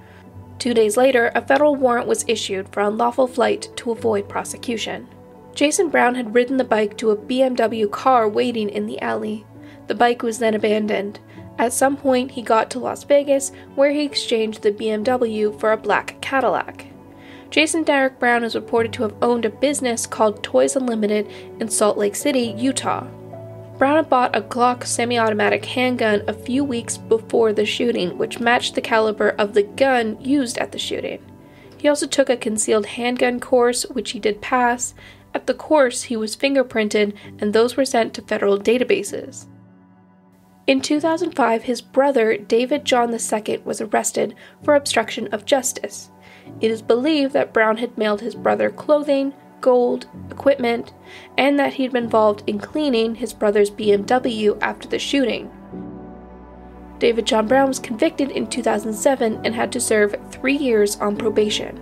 Two 0.57 0.73
days 0.73 0.97
later, 0.97 1.31
a 1.33 1.41
federal 1.41 1.75
warrant 1.75 2.07
was 2.07 2.25
issued 2.27 2.69
for 2.69 2.81
unlawful 2.81 3.27
flight 3.27 3.69
to 3.77 3.91
avoid 3.91 4.29
prosecution. 4.29 5.07
Jason 5.53 5.89
Brown 5.89 6.15
had 6.15 6.33
ridden 6.33 6.57
the 6.57 6.63
bike 6.63 6.97
to 6.97 7.11
a 7.11 7.17
BMW 7.17 7.89
car 7.89 8.27
waiting 8.27 8.69
in 8.69 8.85
the 8.85 9.01
alley. 9.01 9.45
The 9.87 9.95
bike 9.95 10.23
was 10.23 10.39
then 10.39 10.53
abandoned. 10.53 11.19
At 11.57 11.73
some 11.73 11.97
point, 11.97 12.31
he 12.31 12.41
got 12.41 12.69
to 12.71 12.79
Las 12.79 13.03
Vegas, 13.03 13.51
where 13.75 13.91
he 13.91 14.03
exchanged 14.03 14.61
the 14.61 14.71
BMW 14.71 15.59
for 15.59 15.71
a 15.71 15.77
black 15.77 16.19
Cadillac. 16.21 16.87
Jason 17.49 17.83
Derek 17.83 18.17
Brown 18.17 18.43
is 18.43 18.55
reported 18.55 18.93
to 18.93 19.03
have 19.03 19.15
owned 19.21 19.43
a 19.43 19.49
business 19.49 20.07
called 20.07 20.41
Toys 20.41 20.75
Unlimited 20.75 21.29
in 21.59 21.69
Salt 21.69 21.97
Lake 21.97 22.15
City, 22.15 22.55
Utah. 22.57 23.05
Brown 23.77 23.95
had 23.95 24.09
bought 24.09 24.35
a 24.35 24.41
Glock 24.41 24.85
semi 24.85 25.17
automatic 25.17 25.65
handgun 25.65 26.23
a 26.27 26.33
few 26.33 26.63
weeks 26.63 26.97
before 26.97 27.51
the 27.51 27.65
shooting, 27.65 28.17
which 28.17 28.39
matched 28.39 28.75
the 28.75 28.81
caliber 28.81 29.29
of 29.29 29.53
the 29.53 29.63
gun 29.63 30.17
used 30.21 30.57
at 30.59 30.71
the 30.71 30.79
shooting. 30.79 31.19
He 31.77 31.87
also 31.87 32.05
took 32.05 32.29
a 32.29 32.37
concealed 32.37 32.85
handgun 32.85 33.39
course, 33.39 33.83
which 33.87 34.11
he 34.11 34.19
did 34.19 34.39
pass. 34.39 34.93
At 35.33 35.47
the 35.47 35.55
course, 35.55 36.03
he 36.03 36.15
was 36.15 36.37
fingerprinted, 36.37 37.15
and 37.39 37.53
those 37.53 37.75
were 37.75 37.85
sent 37.85 38.13
to 38.13 38.21
federal 38.21 38.59
databases. 38.59 39.47
In 40.71 40.79
2005, 40.79 41.63
his 41.63 41.81
brother, 41.81 42.37
David 42.37 42.85
John 42.85 43.13
II, 43.13 43.57
was 43.65 43.81
arrested 43.81 44.35
for 44.63 44.73
obstruction 44.73 45.27
of 45.33 45.43
justice. 45.43 46.11
It 46.61 46.71
is 46.71 46.81
believed 46.81 47.33
that 47.33 47.51
Brown 47.51 47.75
had 47.75 47.97
mailed 47.97 48.21
his 48.21 48.35
brother 48.35 48.69
clothing, 48.69 49.33
gold, 49.59 50.07
equipment, 50.29 50.93
and 51.37 51.59
that 51.59 51.73
he'd 51.73 51.91
been 51.91 52.05
involved 52.05 52.43
in 52.47 52.57
cleaning 52.57 53.15
his 53.15 53.33
brother's 53.33 53.69
BMW 53.69 54.57
after 54.61 54.87
the 54.87 54.97
shooting. 54.97 55.51
David 56.99 57.27
John 57.27 57.49
Brown 57.49 57.67
was 57.67 57.77
convicted 57.77 58.31
in 58.31 58.47
2007 58.47 59.41
and 59.43 59.53
had 59.53 59.73
to 59.73 59.81
serve 59.81 60.15
three 60.31 60.55
years 60.55 60.95
on 61.01 61.17
probation. 61.17 61.81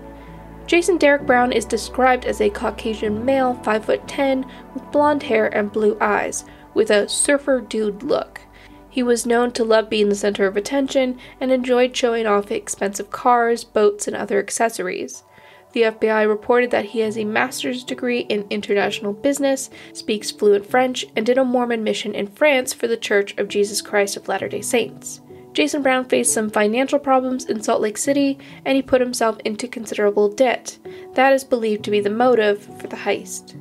Jason 0.65 0.98
Derek 0.98 1.27
Brown 1.27 1.51
is 1.51 1.65
described 1.65 2.25
as 2.25 2.41
a 2.41 2.50
Caucasian 2.50 3.24
male, 3.24 3.53
5'10, 3.63 4.50
with 4.74 4.91
blonde 4.91 5.22
hair 5.22 5.55
and 5.55 5.72
blue 5.72 5.96
eyes, 6.01 6.43
with 6.74 6.89
a 6.89 7.08
surfer 7.08 7.62
dude 7.62 8.01
look. 8.01 8.41
He 8.89 9.03
was 9.03 9.25
known 9.25 9.51
to 9.51 9.63
love 9.63 9.89
being 9.89 10.10
the 10.10 10.15
center 10.15 10.48
of 10.48 10.58
attention 10.58 11.19
and 11.39 11.51
enjoyed 11.51 11.96
showing 11.96 12.25
off 12.25 12.51
expensive 12.51 13.12
cars, 13.12 13.63
boats, 13.63 14.08
and 14.08 14.15
other 14.15 14.39
accessories. 14.39 15.24
The 15.72 15.84
FBI 15.84 16.27
reported 16.27 16.72
that 16.72 16.86
he 16.86 17.01
has 17.01 17.17
a 17.17 17.25
master's 17.25 17.84
degree 17.84 18.22
in 18.22 18.48
international 18.50 19.13
business, 19.13 19.69
speaks 19.93 20.31
fluent 20.31 20.65
French, 20.65 21.05
and 21.15 21.25
did 21.25 21.38
a 21.38 21.46
Mormon 21.46 21.84
mission 21.84 22.15
in 22.15 22.27
France 22.27 22.74
for 22.74 22.88
the 22.88 22.98
Church 22.98 23.38
of 23.38 23.48
Jesus 23.48 23.81
Christ 23.81 24.17
of 24.17 24.27
Latter 24.27 24.50
day 24.50 24.62
Saints. 24.62 25.22
Jason 25.53 25.84
Brown 25.84 26.05
faced 26.05 26.34
some 26.34 26.50
financial 26.50 27.00
problems 27.00 27.46
in 27.46 27.62
Salt 27.62 27.81
Lake 27.81 27.98
City 27.98 28.38
and 28.65 28.75
he 28.75 28.81
put 28.81 29.01
himself 29.01 29.38
into 29.46 29.67
considerable 29.67 30.29
debt. 30.29 30.77
That 31.13 31.34
is 31.34 31.43
believed 31.43 31.84
to 31.86 31.91
be 31.91 32.00
the 32.00 32.10
motive 32.10 32.63
for 32.79 32.88
the 32.88 32.96
heist. 32.96 33.55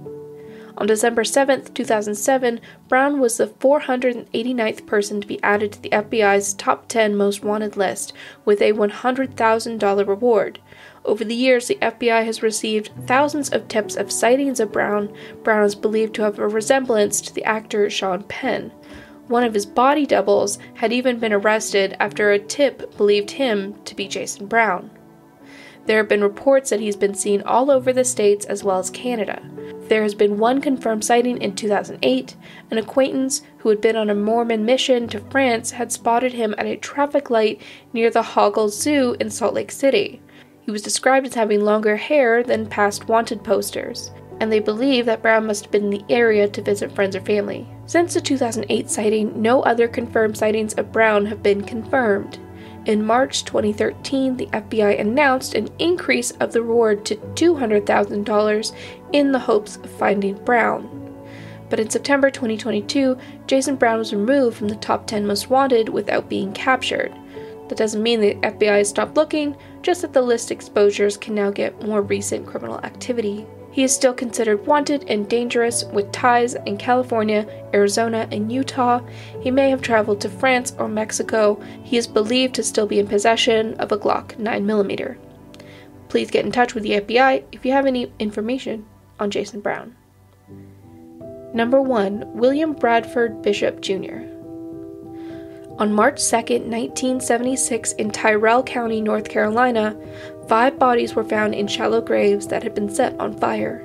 On 0.79 0.87
December 0.87 1.25
7, 1.25 1.65
2007, 1.75 2.61
Brown 2.87 3.19
was 3.19 3.37
the 3.37 3.49
489th 3.49 4.87
person 4.87 5.21
to 5.21 5.27
be 5.27 5.43
added 5.43 5.73
to 5.73 5.83
the 5.83 5.91
FBI's 5.91 6.55
top 6.55 6.87
10 6.87 7.17
most 7.17 7.43
wanted 7.43 7.77
list 7.77 8.13
with 8.45 8.63
a 8.63 8.73
$100,000 8.73 10.07
reward. 10.07 10.61
Over 11.05 11.25
the 11.25 11.35
years, 11.35 11.67
the 11.67 11.79
FBI 11.83 12.25
has 12.25 12.45
received 12.45 12.93
thousands 13.09 13.51
of 13.51 13.67
tips 13.67 13.97
of 13.97 14.13
sightings 14.13 14.61
of 14.61 14.71
Brown. 14.71 15.13
Brown 15.43 15.65
is 15.65 15.75
believed 15.75 16.15
to 16.15 16.23
have 16.23 16.39
a 16.39 16.47
resemblance 16.47 17.21
to 17.23 17.35
the 17.35 17.45
actor 17.45 17.91
Sean 17.91 18.23
Penn. 18.23 18.71
One 19.27 19.43
of 19.43 19.55
his 19.55 19.67
body 19.67 20.07
doubles 20.07 20.61
had 20.75 20.93
even 20.93 21.19
been 21.19 21.33
arrested 21.33 21.97
after 21.99 22.31
a 22.31 22.39
tip 22.39 22.97
believed 22.97 23.33
him 23.33 23.75
to 23.85 23.97
be 23.97 24.07
Jason 24.07 24.47
Brown. 24.47 24.93
There 25.89 25.97
have 25.97 26.09
been 26.09 26.23
reports 26.23 26.69
that 26.69 26.81
he's 26.81 26.97
been 26.97 27.15
seen 27.15 27.41
all 27.47 27.71
over 27.71 27.95
the 27.95 28.05
States 28.05 28.45
as 28.45 28.63
well 28.63 28.79
as 28.79 28.91
Canada. 28.91 29.41
There 29.89 30.03
has 30.03 30.15
been 30.15 30.37
one 30.37 30.61
confirmed 30.61 31.03
sighting 31.03 31.41
in 31.41 31.55
2008. 31.55 32.37
An 32.71 32.77
acquaintance 32.77 33.41
who 33.57 33.71
had 33.71 33.81
been 33.81 33.97
on 33.97 34.11
a 34.11 34.15
Mormon 34.15 34.67
mission 34.67 35.09
to 35.09 35.21
France 35.31 35.71
had 35.71 35.91
spotted 35.91 36.35
him 36.35 36.55
at 36.59 36.67
a 36.67 36.77
traffic 36.77 37.31
light 37.31 37.63
near 37.95 38.11
the 38.11 38.21
Hogle 38.21 38.69
Zoo 38.69 39.17
in 39.19 39.31
Salt 39.31 39.55
Lake 39.55 39.73
City. 39.73 40.21
He 40.61 40.71
was 40.71 40.83
described 40.83 41.27
as 41.27 41.33
having 41.33 41.65
longer 41.65 41.97
hair 41.97 42.43
than 42.43 42.67
past 42.67 43.09
wanted 43.09 43.43
posters, 43.43 44.11
and 44.41 44.53
they 44.53 44.61
believe 44.61 45.07
that 45.07 45.23
Brown 45.23 45.47
must 45.47 45.65
have 45.65 45.73
been 45.73 45.85
in 45.85 45.91
the 45.91 46.05
area 46.11 46.47
to 46.49 46.61
visit 46.61 46.93
friends 46.93 47.17
or 47.17 47.23
family. 47.23 47.67
Since 47.87 48.13
the 48.13 48.21
2008 48.21 48.91
sighting, 48.91 49.41
no 49.41 49.63
other 49.63 49.89
confirmed 49.89 50.37
sightings 50.37 50.75
of 50.75 50.93
Brown 50.93 51.25
have 51.25 51.43
been 51.43 51.63
confirmed. 51.65 52.39
In 52.89 53.05
March 53.05 53.45
2013, 53.45 54.39
the 54.39 54.47
FBI 54.47 54.99
announced 54.99 55.53
an 55.53 55.69
increase 55.79 56.31
of 56.41 56.55
the 56.55 56.63
reward 56.63 57.05
to 57.05 57.17
$200,000 57.17 58.73
in 59.13 59.31
the 59.31 59.39
hopes 59.39 59.77
of 59.77 59.91
finding 59.91 60.43
Brown. 60.43 60.89
But 61.69 61.81
in 61.81 61.91
September 61.91 62.31
2022, 62.31 63.19
Jason 63.47 63.77
Brown 63.77 63.99
was 63.99 64.15
removed 64.15 64.57
from 64.57 64.69
the 64.69 64.77
top 64.77 65.07
10 65.07 65.27
most 65.27 65.51
wanted 65.51 65.91
without 65.91 66.31
being 66.31 66.55
captured. 66.55 67.13
That 67.69 67.77
doesn't 67.77 68.03
mean 68.03 68.21
the 68.23 68.37
FBI 68.37 68.79
has 68.79 68.89
stopped 68.89 69.17
looking, 69.17 69.55
just 69.83 70.01
that 70.01 70.15
the 70.15 70.23
list 70.23 70.51
exposures 70.51 71.19
can 71.19 71.35
now 71.35 71.51
get 71.51 71.87
more 71.87 72.01
recent 72.01 72.47
criminal 72.47 72.81
activity. 72.85 73.47
He 73.71 73.83
is 73.83 73.95
still 73.95 74.15
considered 74.15 74.67
wanted 74.67 75.05
and 75.09 75.29
dangerous 75.29 75.85
with 75.85 76.11
ties 76.11 76.55
in 76.55 76.79
California, 76.79 77.47
Arizona, 77.75 78.29
and 78.33 78.51
Utah. 78.51 79.01
He 79.41 79.51
may 79.51 79.71
have 79.71 79.83
traveled 79.83 80.21
to 80.23 80.29
France 80.29 80.75
or 80.79 80.89
Mexico. 80.89 81.61
He 81.85 81.97
is 81.97 82.07
believed 82.07 82.55
to 82.57 82.63
still 82.63 82.87
be 82.87 82.99
in 82.99 83.07
possession 83.07 83.75
of 83.75 83.93
a 83.93 83.99
Glock 83.99 84.37
9mm. 84.37 85.17
Please 86.09 86.31
get 86.31 86.45
in 86.45 86.53
touch 86.53 86.75
with 86.75 86.83
the 86.83 87.01
FBI 87.01 87.45
if 87.53 87.65
you 87.65 87.73
have 87.73 87.87
any 87.87 88.13
information 88.19 88.87
on 89.21 89.31
Jason 89.31 89.61
Brown. 89.61 89.95
Number 91.55 91.81
1. 91.81 92.33
William 92.35 92.73
Bradford 92.73 93.43
Bishop 93.43 93.81
Jr. 93.81 94.21
On 95.79 95.93
March 95.93 96.21
2, 96.29 96.37
1976, 96.37 97.93
in 97.93 98.11
Tyrrell 98.11 98.65
County, 98.65 99.01
North 99.01 99.29
Carolina, 99.29 99.97
five 100.49 100.79
bodies 100.79 101.15
were 101.15 101.25
found 101.25 101.55
in 101.55 101.67
shallow 101.67 102.01
graves 102.01 102.47
that 102.49 102.63
had 102.63 102.75
been 102.75 102.89
set 102.89 103.19
on 103.21 103.39
fire. 103.39 103.85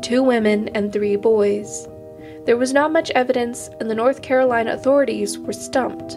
Two 0.00 0.22
women 0.22 0.68
and 0.68 0.92
three 0.92 1.16
boys. 1.16 1.88
There 2.44 2.56
was 2.56 2.72
not 2.72 2.92
much 2.92 3.10
evidence, 3.10 3.68
and 3.80 3.90
the 3.90 3.94
North 3.94 4.22
Carolina 4.22 4.72
authorities 4.72 5.38
were 5.38 5.52
stumped. 5.52 6.16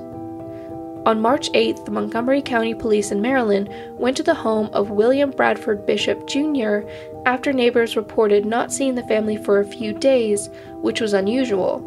On 1.06 1.22
March 1.22 1.50
8th, 1.54 1.86
the 1.86 1.92
Montgomery 1.92 2.42
County 2.42 2.76
Police 2.76 3.12
in 3.12 3.22
Maryland 3.22 3.70
went 3.98 4.16
to 4.18 4.24
the 4.24 4.36
home 4.36 4.70
of 4.74 4.92
William 4.92 5.32
Bradford 5.32 5.86
Bishop 5.88 6.28
Jr. 6.28 6.82
after 7.26 7.52
neighbors 7.52 7.96
reported 7.96 8.46
not 8.46 8.72
seeing 8.72 8.94
the 8.94 9.08
family 9.08 9.38
for 9.38 9.60
a 9.60 9.66
few 9.66 9.94
days, 9.94 10.50
which 10.82 11.02
was 11.02 11.14
unusual. 11.14 11.80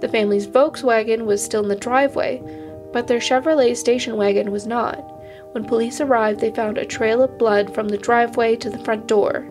The 0.00 0.08
family's 0.08 0.46
Volkswagen 0.46 1.26
was 1.26 1.44
still 1.44 1.62
in 1.62 1.68
the 1.68 1.76
driveway, 1.76 2.42
but 2.92 3.08
their 3.08 3.18
Chevrolet 3.18 3.76
station 3.76 4.16
wagon 4.16 4.50
was 4.50 4.66
not. 4.66 5.11
When 5.52 5.64
police 5.64 6.00
arrived, 6.00 6.40
they 6.40 6.50
found 6.50 6.78
a 6.78 6.84
trail 6.84 7.22
of 7.22 7.38
blood 7.38 7.74
from 7.74 7.88
the 7.88 7.98
driveway 7.98 8.56
to 8.56 8.70
the 8.70 8.82
front 8.84 9.06
door. 9.06 9.46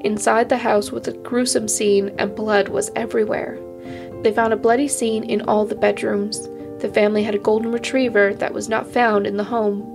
Inside 0.00 0.48
the 0.48 0.56
house 0.56 0.90
was 0.90 1.06
a 1.06 1.12
gruesome 1.12 1.68
scene, 1.68 2.14
and 2.18 2.34
blood 2.34 2.68
was 2.68 2.90
everywhere. 2.96 3.58
They 4.22 4.32
found 4.32 4.52
a 4.52 4.56
bloody 4.56 4.88
scene 4.88 5.24
in 5.24 5.42
all 5.42 5.64
the 5.64 5.74
bedrooms. 5.74 6.48
The 6.80 6.90
family 6.92 7.22
had 7.22 7.34
a 7.34 7.38
golden 7.38 7.70
retriever 7.70 8.34
that 8.34 8.54
was 8.54 8.68
not 8.68 8.90
found 8.90 9.26
in 9.26 9.36
the 9.36 9.44
home. 9.44 9.88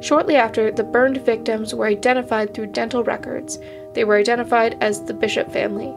Shortly 0.00 0.36
after, 0.36 0.70
the 0.70 0.84
burned 0.84 1.18
victims 1.24 1.74
were 1.74 1.86
identified 1.86 2.54
through 2.54 2.66
dental 2.66 3.02
records. 3.02 3.58
They 3.94 4.04
were 4.04 4.16
identified 4.16 4.76
as 4.80 5.04
the 5.04 5.14
Bishop 5.14 5.50
family 5.50 5.92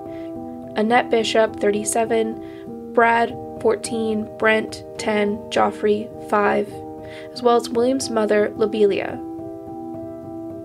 Annette 0.75 1.09
Bishop, 1.09 1.59
37, 1.59 2.93
Brad, 2.93 3.29
14, 3.61 4.37
Brent, 4.37 4.83
10, 4.97 5.51
Geoffrey, 5.51 6.09
5, 6.29 6.73
as 7.33 7.41
well 7.41 7.55
as 7.55 7.69
William's 7.69 8.09
mother, 8.09 8.51
Lobelia. 8.55 9.19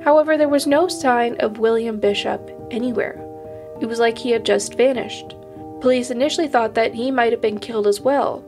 However, 0.04 0.36
there 0.36 0.48
was 0.48 0.66
no 0.66 0.88
sign 0.88 1.36
of 1.40 1.58
William 1.58 1.98
Bishop 1.98 2.50
anywhere. 2.70 3.20
It 3.80 3.86
was 3.86 3.98
like 3.98 4.16
he 4.16 4.30
had 4.30 4.44
just 4.44 4.74
vanished. 4.74 5.34
Police 5.80 6.10
initially 6.10 6.48
thought 6.48 6.74
that 6.74 6.94
he 6.94 7.10
might 7.10 7.32
have 7.32 7.42
been 7.42 7.58
killed 7.58 7.86
as 7.86 8.00
well, 8.00 8.44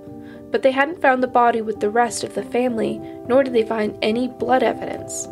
but 0.51 0.63
they 0.63 0.71
hadn't 0.71 1.03
found 1.03 1.23
the 1.23 1.27
body 1.29 1.61
with 1.61 1.81
the 1.81 1.91
rest 1.91 2.25
of 2.25 2.35
the 2.35 2.43
family, 2.43 2.99
nor 3.27 3.43
did 3.43 3.53
they 3.53 3.65
find 3.65 3.99
any 4.03 4.29
blood 4.29 4.63
evidence. 4.63 5.27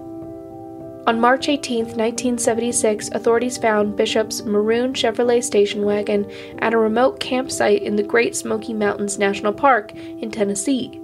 On 1.07 1.21
March 1.21 1.49
18, 1.49 1.85
1976, 1.85 3.11
authorities 3.11 3.57
found 3.57 3.97
Bishop's 3.97 4.43
maroon 4.43 4.93
Chevrolet 4.93 5.43
station 5.43 5.85
wagon 5.85 6.29
at 6.59 6.75
a 6.75 6.79
remote 6.79 7.21
campsite 7.21 7.83
in 7.83 7.95
the 7.95 8.03
Great 8.03 8.35
Smoky 8.35 8.75
Mountains 8.75 9.17
National 9.17 9.53
Park 9.53 9.95
in 9.95 10.33
Tennessee. 10.33 11.01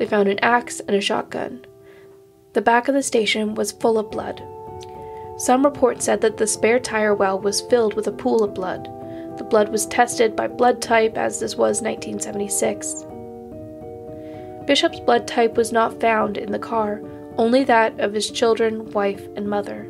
They 0.00 0.06
found 0.06 0.30
an 0.30 0.38
axe 0.38 0.80
and 0.80 0.96
a 0.96 1.00
shotgun. 1.02 1.66
The 2.54 2.62
back 2.62 2.88
of 2.88 2.94
the 2.94 3.02
station 3.02 3.54
was 3.54 3.70
full 3.70 3.98
of 3.98 4.10
blood. 4.10 4.42
Some 5.36 5.62
reports 5.62 6.06
said 6.06 6.22
that 6.22 6.38
the 6.38 6.46
spare 6.46 6.80
tire 6.80 7.14
well 7.14 7.38
was 7.38 7.60
filled 7.60 7.92
with 7.92 8.06
a 8.06 8.12
pool 8.12 8.42
of 8.42 8.54
blood. 8.54 8.88
The 9.36 9.44
blood 9.44 9.68
was 9.68 9.84
tested 9.84 10.34
by 10.34 10.48
blood 10.48 10.80
type 10.80 11.18
as 11.18 11.38
this 11.38 11.54
was 11.54 11.82
1976. 11.82 13.04
Bishop's 14.66 15.00
blood 15.00 15.28
type 15.28 15.58
was 15.58 15.70
not 15.70 16.00
found 16.00 16.38
in 16.38 16.50
the 16.50 16.58
car, 16.58 17.02
only 17.36 17.62
that 17.64 18.00
of 18.00 18.14
his 18.14 18.30
children, 18.30 18.90
wife, 18.92 19.28
and 19.36 19.50
mother. 19.50 19.86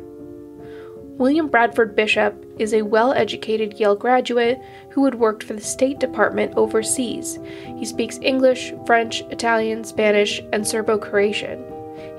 William 1.17 1.47
Bradford 1.47 1.95
Bishop 1.95 2.33
is 2.57 2.73
a 2.73 2.81
well 2.81 3.13
educated 3.13 3.79
Yale 3.79 3.95
graduate 3.95 4.59
who 4.89 5.05
had 5.05 5.15
worked 5.15 5.43
for 5.43 5.53
the 5.53 5.61
State 5.61 5.99
Department 5.99 6.53
overseas. 6.55 7.37
He 7.77 7.85
speaks 7.85 8.19
English, 8.21 8.73
French, 8.85 9.21
Italian, 9.29 9.83
Spanish, 9.83 10.41
and 10.51 10.67
Serbo 10.67 10.97
Croatian. 10.97 11.63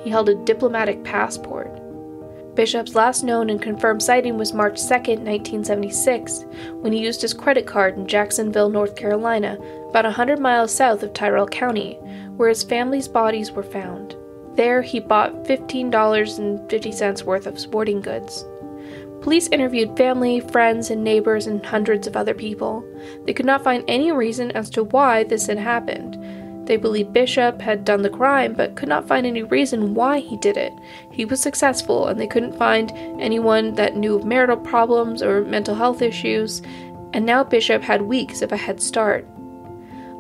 He 0.05 0.11
held 0.11 0.29
a 0.29 0.45
diplomatic 0.45 1.03
passport. 1.05 1.71
Bishop's 2.55 2.95
last 2.95 3.25
known 3.25 3.49
and 3.49 3.63
confirmed 3.63 4.03
sighting 4.03 4.37
was 4.37 4.53
March 4.53 4.79
2, 4.79 4.85
1976, 4.85 6.45
when 6.81 6.93
he 6.93 7.03
used 7.03 7.23
his 7.23 7.33
credit 7.33 7.67
card 7.67 7.97
in 7.97 8.07
Jacksonville, 8.07 8.69
North 8.69 8.95
Carolina, 8.95 9.59
about 9.89 10.05
100 10.05 10.39
miles 10.39 10.75
south 10.75 11.03
of 11.03 11.15
Tyrrell 11.15 11.47
County, 11.47 11.95
where 12.37 12.51
his 12.51 12.63
family's 12.63 13.09
bodies 13.09 13.51
were 13.53 13.63
found. 13.63 14.15
There, 14.55 14.83
he 14.83 15.01
bought 15.01 15.45
$15.50 15.45 17.23
worth 17.25 17.47
of 17.47 17.59
sporting 17.59 18.03
goods. 18.03 18.45
Police 19.23 19.47
interviewed 19.49 19.97
family, 19.97 20.41
friends, 20.41 20.91
and 20.91 21.05
neighbors 21.05 21.47
and 21.47 21.65
hundreds 21.65 22.09
of 22.09 22.17
other 22.17 22.35
people. 22.35 22.85
They 23.25 23.33
could 23.33 23.47
not 23.47 23.63
find 23.63 23.85
any 23.87 24.11
reason 24.11 24.51
as 24.51 24.69
to 24.71 24.83
why 24.83 25.23
this 25.23 25.47
had 25.47 25.59
happened. 25.59 26.19
They 26.67 26.77
believed 26.77 27.13
Bishop 27.13 27.61
had 27.61 27.85
done 27.85 28.03
the 28.03 28.11
crime, 28.11 28.55
but 28.55 28.75
could 28.75 28.89
not 28.89 29.07
find 29.07 29.25
any 29.25 29.45
reason 29.45 29.95
why 29.95 30.19
he 30.19 30.37
did 30.39 30.57
it. 30.57 30.73
He 31.13 31.25
was 31.25 31.41
successful, 31.41 32.09
and 32.09 32.19
they 32.19 32.27
couldn't 32.27 32.59
find 32.59 32.91
anyone 33.21 33.75
that 33.77 33.97
knew 33.97 34.17
of 34.17 34.25
marital 34.25 34.57
problems 34.57 35.23
or 35.23 35.45
mental 35.45 35.77
health 35.77 36.03
issues, 36.03 36.61
and 37.13 37.25
now 37.25 37.45
Bishop 37.45 37.83
had 37.83 38.03
weeks 38.03 38.43
of 38.43 38.51
a 38.51 38.57
head 38.57 38.81
start. 38.81 39.25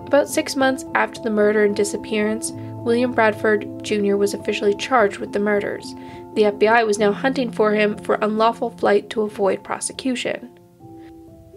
About 0.07 0.29
six 0.29 0.55
months 0.55 0.85
after 0.95 1.21
the 1.21 1.31
murder 1.31 1.65
and 1.65 1.75
disappearance, 1.75 2.53
William 2.53 3.13
Bradford 3.13 3.83
Jr. 3.83 4.17
was 4.17 4.35
officially 4.35 4.75
charged 4.75 5.19
with 5.19 5.33
the 5.33 5.39
murders. 5.39 5.95
The 6.35 6.45
FBI 6.45 6.87
was 6.87 6.99
now 6.99 7.13
hunting 7.13 7.51
for 7.53 7.75
him 7.75 7.97
for 7.99 8.15
unlawful 8.15 8.71
flight 8.71 9.11
to 9.11 9.23
avoid 9.23 9.63
prosecution. 9.63 10.59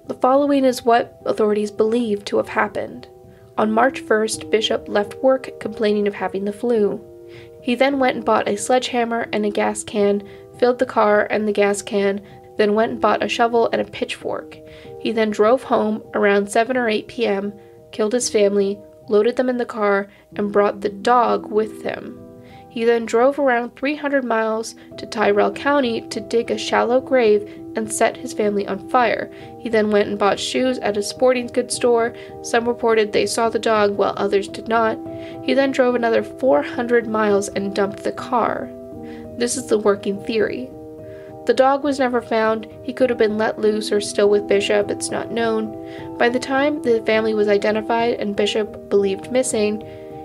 The 0.08 0.16
following 0.16 0.66
is 0.66 0.84
what 0.84 1.22
authorities 1.26 1.72
believe 1.72 2.26
to 2.26 2.38
have 2.38 2.50
happened. 2.50 3.08
On 3.58 3.72
March 3.72 4.02
1st, 4.02 4.52
Bishop 4.52 4.90
left 4.90 5.16
work 5.24 5.60
complaining 5.62 6.08
of 6.08 6.14
having 6.14 6.44
the 6.44 6.52
flu. 6.52 7.02
He 7.62 7.74
then 7.74 8.00
went 8.00 8.18
and 8.18 8.26
bought 8.26 8.50
a 8.50 8.58
sledgehammer 8.58 9.30
and 9.32 9.46
a 9.46 9.50
gas 9.50 9.84
can, 9.84 10.28
filled 10.60 10.80
the 10.80 10.86
car 10.86 11.26
and 11.30 11.48
the 11.48 11.54
gas 11.54 11.82
can, 11.82 12.22
then 12.58 12.74
went 12.74 12.92
and 12.92 13.02
bought 13.02 13.24
a 13.24 13.30
shovel 13.30 13.70
and 13.72 13.82
a 13.82 13.86
pitchfork. 13.86 14.58
He 15.00 15.12
then 15.12 15.30
drove 15.30 15.64
home 15.64 16.04
around 16.14 16.50
7 16.50 16.76
or 16.76 16.90
8 16.90 17.08
p.m., 17.08 17.54
killed 17.92 18.14
his 18.14 18.30
family, 18.30 18.78
loaded 19.08 19.38
them 19.38 19.50
in 19.50 19.58
the 19.58 19.66
car, 19.66 20.10
and 20.36 20.52
brought 20.52 20.82
the 20.82 20.90
dog 20.90 21.50
with 21.50 21.82
him. 21.82 22.20
He 22.76 22.84
then 22.84 23.06
drove 23.06 23.40
around 23.40 23.78
300 23.78 24.26
miles 24.26 24.76
to 24.98 25.06
Tyrrell 25.06 25.54
County 25.54 26.02
to 26.10 26.20
dig 26.20 26.52
a 26.52 26.58
shallow 26.58 27.00
grave 27.00 27.50
and 27.78 27.90
set 27.90 28.18
his 28.18 28.34
family 28.34 28.68
on 28.68 28.90
fire. 28.90 29.32
He 29.62 29.70
then 29.70 29.92
went 29.92 30.10
and 30.10 30.20
bought 30.20 30.42
shoes 30.42 30.78
at 30.80 30.98
a 30.98 31.02
sporting 31.02 31.48
goods 31.48 31.74
store. 31.74 32.14
Some 32.42 32.68
reported 32.68 33.14
they 33.14 33.28
saw 33.28 33.48
the 33.48 33.60
dog, 33.60 33.96
while 33.96 34.14
others 34.18 34.50
did 34.50 34.68
not. 34.68 35.00
He 35.46 35.54
then 35.54 35.72
drove 35.72 35.96
another 35.96 36.22
400 36.22 37.08
miles 37.08 37.48
and 37.48 37.74
dumped 37.74 38.04
the 38.04 38.12
car. 38.12 38.70
This 39.38 39.56
is 39.56 39.68
the 39.68 39.80
working 39.80 40.22
theory. 40.26 40.70
The 41.46 41.54
dog 41.54 41.82
was 41.82 42.00
never 42.00 42.22
found. 42.22 42.68
He 42.84 42.92
could 42.92 43.10
have 43.10 43.20
been 43.20 43.38
let 43.38 43.58
loose 43.58 43.90
or 43.90 44.02
still 44.02 44.30
with 44.30 44.50
Bishop, 44.50 44.92
it's 44.92 45.12
not 45.12 45.32
known. 45.32 46.18
By 46.18 46.28
the 46.28 46.40
time 46.40 46.82
the 46.82 47.02
family 47.06 47.34
was 47.34 47.48
identified 47.48 48.16
and 48.16 48.36
Bishop 48.36 48.90
believed 48.90 49.32
missing, 49.32 49.82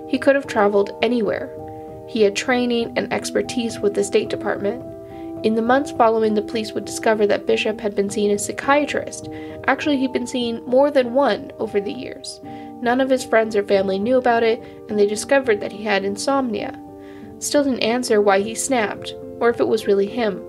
he 0.08 0.18
could 0.18 0.34
have 0.34 0.48
traveled 0.48 0.98
anywhere. 1.00 1.54
He 2.10 2.22
had 2.22 2.34
training 2.34 2.94
and 2.96 3.12
expertise 3.12 3.78
with 3.78 3.94
the 3.94 4.02
State 4.02 4.30
Department. 4.30 4.84
In 5.44 5.54
the 5.54 5.62
months 5.62 5.92
following, 5.92 6.34
the 6.34 6.42
police 6.42 6.72
would 6.72 6.84
discover 6.84 7.24
that 7.28 7.46
Bishop 7.46 7.80
had 7.80 7.94
been 7.94 8.10
seeing 8.10 8.32
a 8.32 8.38
psychiatrist. 8.38 9.28
Actually, 9.68 9.96
he'd 9.98 10.12
been 10.12 10.26
seeing 10.26 10.60
more 10.66 10.90
than 10.90 11.14
one 11.14 11.52
over 11.60 11.80
the 11.80 11.92
years. 11.92 12.40
None 12.82 13.00
of 13.00 13.10
his 13.10 13.24
friends 13.24 13.54
or 13.54 13.62
family 13.62 13.96
knew 13.96 14.16
about 14.16 14.42
it, 14.42 14.60
and 14.88 14.98
they 14.98 15.06
discovered 15.06 15.60
that 15.60 15.70
he 15.70 15.84
had 15.84 16.04
insomnia. 16.04 16.76
Still 17.38 17.62
didn't 17.62 17.84
answer 17.84 18.20
why 18.20 18.40
he 18.40 18.56
snapped, 18.56 19.14
or 19.38 19.48
if 19.48 19.60
it 19.60 19.68
was 19.68 19.86
really 19.86 20.08
him. 20.08 20.42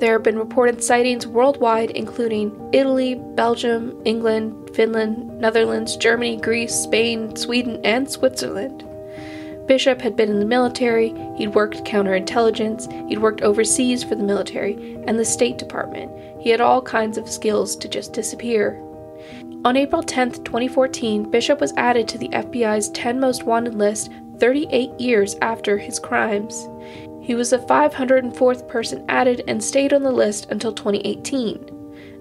There 0.00 0.14
have 0.14 0.24
been 0.24 0.40
reported 0.40 0.82
sightings 0.82 1.24
worldwide, 1.24 1.92
including 1.92 2.70
Italy, 2.72 3.14
Belgium, 3.14 3.96
England, 4.04 4.74
Finland, 4.74 5.38
Netherlands, 5.38 5.96
Germany, 5.96 6.36
Greece, 6.38 6.74
Spain, 6.74 7.36
Sweden, 7.36 7.80
and 7.84 8.10
Switzerland. 8.10 8.88
Bishop 9.66 10.00
had 10.00 10.16
been 10.16 10.28
in 10.28 10.40
the 10.40 10.44
military, 10.44 11.14
he'd 11.36 11.54
worked 11.54 11.84
counterintelligence, 11.84 13.08
he'd 13.08 13.18
worked 13.18 13.42
overseas 13.42 14.02
for 14.02 14.14
the 14.14 14.24
military 14.24 14.98
and 15.06 15.18
the 15.18 15.24
State 15.24 15.58
Department. 15.58 16.10
He 16.40 16.50
had 16.50 16.60
all 16.60 16.82
kinds 16.82 17.16
of 17.16 17.28
skills 17.28 17.76
to 17.76 17.88
just 17.88 18.12
disappear. 18.12 18.80
On 19.64 19.76
April 19.76 20.02
10, 20.02 20.32
2014, 20.44 21.30
Bishop 21.30 21.60
was 21.60 21.72
added 21.76 22.08
to 22.08 22.18
the 22.18 22.28
FBI's 22.30 22.88
10 22.90 23.20
most 23.20 23.44
wanted 23.44 23.76
list 23.76 24.10
38 24.38 24.98
years 24.98 25.36
after 25.40 25.78
his 25.78 26.00
crimes. 26.00 26.68
He 27.22 27.36
was 27.36 27.50
the 27.50 27.58
504th 27.58 28.66
person 28.66 29.04
added 29.08 29.44
and 29.46 29.62
stayed 29.62 29.92
on 29.92 30.02
the 30.02 30.10
list 30.10 30.50
until 30.50 30.72
2018. 30.72 31.68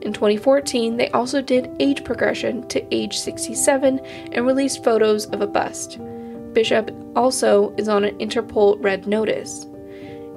In 0.04 0.13
2014, 0.13 0.97
they 0.97 1.10
also 1.10 1.41
did 1.41 1.75
age 1.80 2.04
progression 2.04 2.67
to 2.67 2.95
age 2.95 3.17
67 3.17 3.99
and 4.32 4.45
released 4.45 4.84
photos 4.84 5.25
of 5.27 5.41
a 5.41 5.47
bust. 5.47 5.99
Bishop 6.53 6.91
also 7.15 7.73
is 7.77 7.87
on 7.87 8.03
an 8.03 8.17
Interpol 8.17 8.83
red 8.83 9.07
notice. 9.07 9.65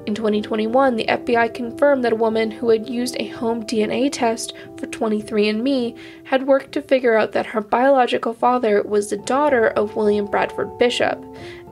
In 0.06 0.14
2021, 0.14 0.96
the 0.96 1.06
FBI 1.06 1.54
confirmed 1.54 2.04
that 2.04 2.12
a 2.12 2.16
woman 2.16 2.50
who 2.50 2.68
had 2.68 2.90
used 2.90 3.16
a 3.18 3.28
home 3.28 3.62
DNA 3.62 4.12
test 4.12 4.52
for 4.76 4.86
23andMe 4.86 5.96
had 6.24 6.46
worked 6.46 6.72
to 6.72 6.82
figure 6.82 7.16
out 7.16 7.32
that 7.32 7.46
her 7.46 7.62
biological 7.62 8.34
father 8.34 8.82
was 8.82 9.08
the 9.08 9.16
daughter 9.16 9.68
of 9.68 9.96
William 9.96 10.26
Bradford 10.26 10.76
Bishop. 10.78 11.24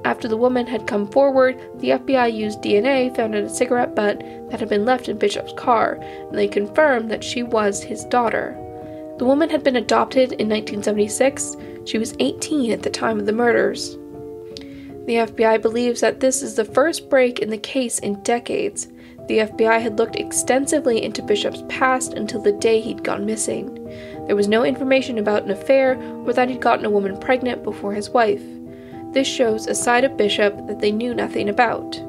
After 0.06 0.28
the 0.28 0.38
woman 0.38 0.66
had 0.66 0.86
come 0.86 1.06
forward, 1.08 1.60
the 1.78 1.90
FBI 1.90 2.32
used 2.32 2.62
DNA 2.62 3.14
found 3.14 3.34
in 3.34 3.44
a 3.44 3.50
cigarette 3.50 3.94
butt 3.94 4.20
that 4.50 4.60
had 4.60 4.70
been 4.70 4.86
left 4.86 5.10
in 5.10 5.18
Bishop's 5.18 5.52
car, 5.52 5.98
and 6.00 6.38
they 6.38 6.48
confirmed 6.48 7.10
that 7.10 7.22
she 7.22 7.42
was 7.42 7.82
his 7.82 8.06
daughter. 8.06 8.56
The 9.18 9.26
woman 9.26 9.50
had 9.50 9.62
been 9.62 9.76
adopted 9.76 10.32
in 10.32 10.48
1976. 10.48 11.56
She 11.84 11.98
was 11.98 12.16
18 12.18 12.72
at 12.72 12.82
the 12.82 12.90
time 12.90 13.20
of 13.20 13.26
the 13.26 13.32
murders. 13.32 13.98
The 15.06 15.16
FBI 15.16 15.60
believes 15.60 16.00
that 16.00 16.20
this 16.20 16.42
is 16.42 16.54
the 16.54 16.64
first 16.64 17.10
break 17.10 17.40
in 17.40 17.50
the 17.50 17.58
case 17.58 17.98
in 17.98 18.22
decades. 18.22 18.86
The 19.26 19.38
FBI 19.38 19.80
had 19.80 19.98
looked 19.98 20.16
extensively 20.16 21.02
into 21.02 21.22
Bishop's 21.22 21.64
past 21.68 22.14
until 22.14 22.40
the 22.40 22.52
day 22.52 22.80
he'd 22.80 23.02
gone 23.02 23.26
missing. 23.26 23.74
There 24.26 24.36
was 24.36 24.46
no 24.46 24.64
information 24.64 25.18
about 25.18 25.42
an 25.42 25.50
affair 25.50 26.00
or 26.24 26.32
that 26.32 26.48
he'd 26.48 26.60
gotten 26.60 26.84
a 26.84 26.90
woman 26.90 27.18
pregnant 27.18 27.64
before 27.64 27.94
his 27.94 28.10
wife. 28.10 28.42
This 29.12 29.26
shows 29.26 29.66
a 29.66 29.74
side 29.74 30.04
of 30.04 30.16
Bishop 30.16 30.66
that 30.68 30.78
they 30.78 30.92
knew 30.92 31.14
nothing 31.14 31.48
about. 31.48 32.00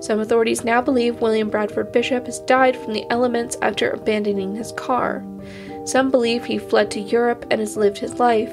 Some 0.00 0.20
authorities 0.20 0.64
now 0.64 0.82
believe 0.82 1.20
William 1.20 1.48
Bradford 1.48 1.92
Bishop 1.92 2.26
has 2.26 2.40
died 2.40 2.76
from 2.76 2.92
the 2.92 3.06
elements 3.10 3.56
after 3.62 3.90
abandoning 3.90 4.54
his 4.54 4.72
car. 4.72 5.24
Some 5.84 6.10
believe 6.10 6.44
he 6.44 6.58
fled 6.58 6.90
to 6.90 7.00
Europe 7.00 7.46
and 7.50 7.60
has 7.60 7.76
lived 7.76 7.98
his 7.98 8.18
life. 8.18 8.52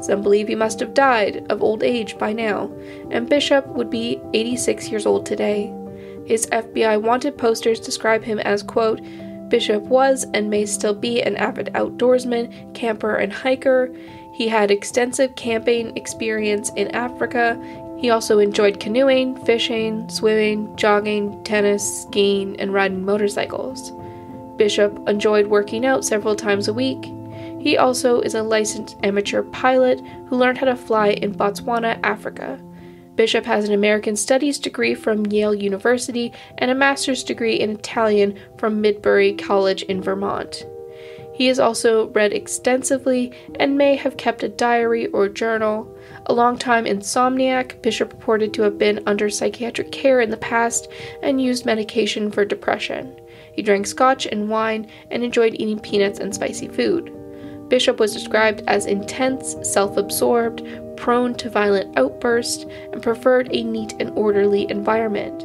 Some 0.00 0.22
believe 0.22 0.48
he 0.48 0.54
must 0.54 0.80
have 0.80 0.94
died 0.94 1.46
of 1.50 1.62
old 1.62 1.82
age 1.82 2.18
by 2.18 2.32
now, 2.32 2.70
and 3.10 3.28
Bishop 3.28 3.66
would 3.68 3.90
be 3.90 4.20
86 4.32 4.90
years 4.90 5.06
old 5.06 5.26
today. 5.26 5.72
His 6.26 6.46
FBI 6.46 7.00
wanted 7.00 7.38
posters 7.38 7.80
describe 7.80 8.22
him 8.22 8.38
as, 8.38 8.62
quote, 8.62 9.00
Bishop 9.48 9.82
was 9.84 10.26
and 10.34 10.50
may 10.50 10.66
still 10.66 10.94
be 10.94 11.22
an 11.22 11.36
avid 11.36 11.70
outdoorsman, 11.74 12.74
camper, 12.74 13.16
and 13.16 13.32
hiker. 13.32 13.94
He 14.34 14.46
had 14.46 14.70
extensive 14.70 15.34
camping 15.36 15.96
experience 15.96 16.70
in 16.76 16.88
Africa. 16.88 17.58
He 17.98 18.10
also 18.10 18.38
enjoyed 18.38 18.78
canoeing, 18.78 19.42
fishing, 19.44 20.08
swimming, 20.10 20.76
jogging, 20.76 21.42
tennis, 21.44 22.02
skiing, 22.02 22.60
and 22.60 22.72
riding 22.72 23.04
motorcycles. 23.04 23.92
Bishop 24.56 25.08
enjoyed 25.08 25.46
working 25.46 25.86
out 25.86 26.04
several 26.04 26.36
times 26.36 26.68
a 26.68 26.74
week. 26.74 27.10
He 27.60 27.76
also 27.76 28.20
is 28.20 28.34
a 28.34 28.42
licensed 28.42 28.96
amateur 29.02 29.42
pilot 29.42 30.00
who 30.28 30.36
learned 30.36 30.58
how 30.58 30.66
to 30.66 30.76
fly 30.76 31.08
in 31.08 31.34
Botswana, 31.34 31.98
Africa. 32.02 32.60
Bishop 33.16 33.44
has 33.46 33.66
an 33.68 33.74
American 33.74 34.14
Studies 34.14 34.60
degree 34.60 34.94
from 34.94 35.26
Yale 35.26 35.54
University 35.54 36.32
and 36.58 36.70
a 36.70 36.74
master's 36.74 37.24
degree 37.24 37.56
in 37.56 37.70
Italian 37.70 38.38
from 38.58 38.80
Middlebury 38.80 39.32
College 39.32 39.82
in 39.82 40.00
Vermont. 40.00 40.64
He 41.34 41.46
has 41.46 41.58
also 41.58 42.08
read 42.08 42.32
extensively 42.32 43.32
and 43.60 43.76
may 43.76 43.96
have 43.96 44.16
kept 44.16 44.42
a 44.42 44.48
diary 44.48 45.06
or 45.08 45.28
journal. 45.28 45.92
A 46.26 46.32
long-time 46.32 46.84
insomniac, 46.84 47.82
Bishop 47.82 48.12
reported 48.12 48.54
to 48.54 48.62
have 48.62 48.78
been 48.78 49.02
under 49.06 49.30
psychiatric 49.30 49.92
care 49.92 50.20
in 50.20 50.30
the 50.30 50.36
past 50.36 50.88
and 51.22 51.40
used 51.40 51.66
medication 51.66 52.30
for 52.30 52.44
depression. 52.44 53.20
He 53.52 53.62
drank 53.62 53.88
scotch 53.88 54.26
and 54.26 54.48
wine 54.48 54.88
and 55.10 55.24
enjoyed 55.24 55.54
eating 55.54 55.80
peanuts 55.80 56.20
and 56.20 56.34
spicy 56.34 56.68
food. 56.68 57.12
Bishop 57.68 58.00
was 58.00 58.12
described 58.12 58.62
as 58.66 58.86
intense, 58.86 59.56
self 59.62 59.96
absorbed, 59.96 60.62
prone 60.96 61.34
to 61.34 61.50
violent 61.50 61.96
outbursts, 61.98 62.64
and 62.92 63.02
preferred 63.02 63.48
a 63.52 63.62
neat 63.62 63.94
and 64.00 64.10
orderly 64.16 64.70
environment. 64.70 65.44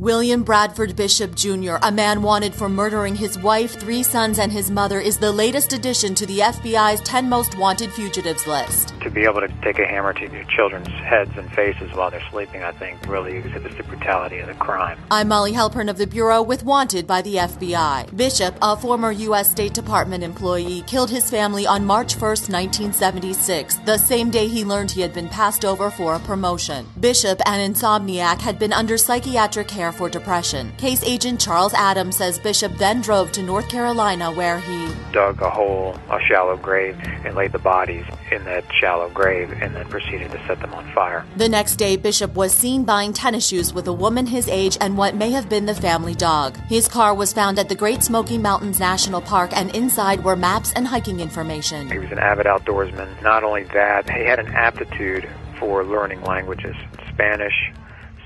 William 0.00 0.42
Bradford 0.42 0.96
Bishop 0.96 1.36
Jr., 1.36 1.76
a 1.80 1.92
man 1.92 2.20
wanted 2.20 2.52
for 2.52 2.68
murdering 2.68 3.14
his 3.14 3.38
wife, 3.38 3.78
three 3.78 4.02
sons, 4.02 4.40
and 4.40 4.50
his 4.50 4.68
mother, 4.68 4.98
is 4.98 5.18
the 5.18 5.30
latest 5.30 5.72
addition 5.72 6.16
to 6.16 6.26
the 6.26 6.40
FBI's 6.40 7.00
10 7.02 7.28
most 7.28 7.56
wanted 7.56 7.92
fugitives 7.92 8.44
list. 8.44 8.92
To 9.02 9.10
be 9.10 9.22
able 9.22 9.40
to 9.40 9.48
take 9.62 9.78
a 9.78 9.86
hammer 9.86 10.12
to 10.12 10.32
your 10.32 10.42
children's 10.44 10.88
heads 10.88 11.30
and 11.36 11.48
faces 11.52 11.92
while 11.92 12.10
they're 12.10 12.28
sleeping, 12.32 12.64
I 12.64 12.72
think, 12.72 13.06
really 13.06 13.36
exhibits 13.36 13.76
the 13.76 13.84
brutality 13.84 14.40
of 14.40 14.48
the 14.48 14.54
crime. 14.54 14.98
I'm 15.12 15.28
Molly 15.28 15.52
Halpern 15.52 15.88
of 15.88 15.96
the 15.96 16.08
Bureau 16.08 16.42
with 16.42 16.64
Wanted 16.64 17.06
by 17.06 17.22
the 17.22 17.36
FBI. 17.36 18.16
Bishop, 18.16 18.58
a 18.60 18.76
former 18.76 19.12
U.S. 19.12 19.48
State 19.48 19.74
Department 19.74 20.24
employee, 20.24 20.82
killed 20.88 21.10
his 21.10 21.30
family 21.30 21.68
on 21.68 21.84
March 21.84 22.14
1, 22.14 22.20
1976, 22.20 23.76
the 23.86 23.98
same 23.98 24.32
day 24.32 24.48
he 24.48 24.64
learned 24.64 24.90
he 24.90 25.02
had 25.02 25.14
been 25.14 25.28
passed 25.28 25.64
over 25.64 25.88
for 25.88 26.16
a 26.16 26.18
promotion. 26.18 26.84
Bishop, 26.98 27.40
an 27.46 27.72
insomniac, 27.72 28.40
had 28.40 28.58
been 28.58 28.72
under 28.72 28.98
psychiatric 28.98 29.68
care 29.68 29.83
for 29.92 30.08
depression. 30.08 30.72
Case 30.76 31.02
agent 31.04 31.40
Charles 31.40 31.74
Adams 31.74 32.16
says 32.16 32.38
Bishop 32.38 32.72
then 32.76 33.00
drove 33.00 33.32
to 33.32 33.42
North 33.42 33.68
Carolina 33.68 34.32
where 34.32 34.60
he 34.60 34.88
dug 35.12 35.40
a 35.40 35.50
hole, 35.50 35.98
a 36.10 36.20
shallow 36.20 36.56
grave, 36.56 36.96
and 37.24 37.34
laid 37.34 37.52
the 37.52 37.58
bodies 37.58 38.04
in 38.30 38.44
that 38.44 38.64
shallow 38.72 39.08
grave 39.10 39.52
and 39.52 39.74
then 39.74 39.86
proceeded 39.88 40.30
to 40.32 40.46
set 40.46 40.60
them 40.60 40.74
on 40.74 40.90
fire. 40.92 41.24
The 41.36 41.48
next 41.48 41.76
day, 41.76 41.96
Bishop 41.96 42.34
was 42.34 42.52
seen 42.52 42.84
buying 42.84 43.12
tennis 43.12 43.46
shoes 43.46 43.72
with 43.72 43.86
a 43.86 43.92
woman 43.92 44.26
his 44.26 44.48
age 44.48 44.76
and 44.80 44.96
what 44.96 45.14
may 45.14 45.30
have 45.30 45.48
been 45.48 45.66
the 45.66 45.74
family 45.74 46.14
dog. 46.14 46.56
His 46.68 46.88
car 46.88 47.14
was 47.14 47.32
found 47.32 47.58
at 47.58 47.68
the 47.68 47.74
Great 47.74 48.02
Smoky 48.02 48.38
Mountains 48.38 48.80
National 48.80 49.20
Park, 49.20 49.50
and 49.54 49.74
inside 49.74 50.24
were 50.24 50.36
maps 50.36 50.72
and 50.74 50.86
hiking 50.86 51.20
information. 51.20 51.90
He 51.90 51.98
was 51.98 52.10
an 52.10 52.18
avid 52.18 52.46
outdoorsman. 52.46 53.22
Not 53.22 53.44
only 53.44 53.64
that, 53.64 54.08
he 54.10 54.24
had 54.24 54.38
an 54.38 54.48
aptitude 54.48 55.28
for 55.58 55.84
learning 55.84 56.22
languages 56.22 56.74
Spanish, 57.08 57.72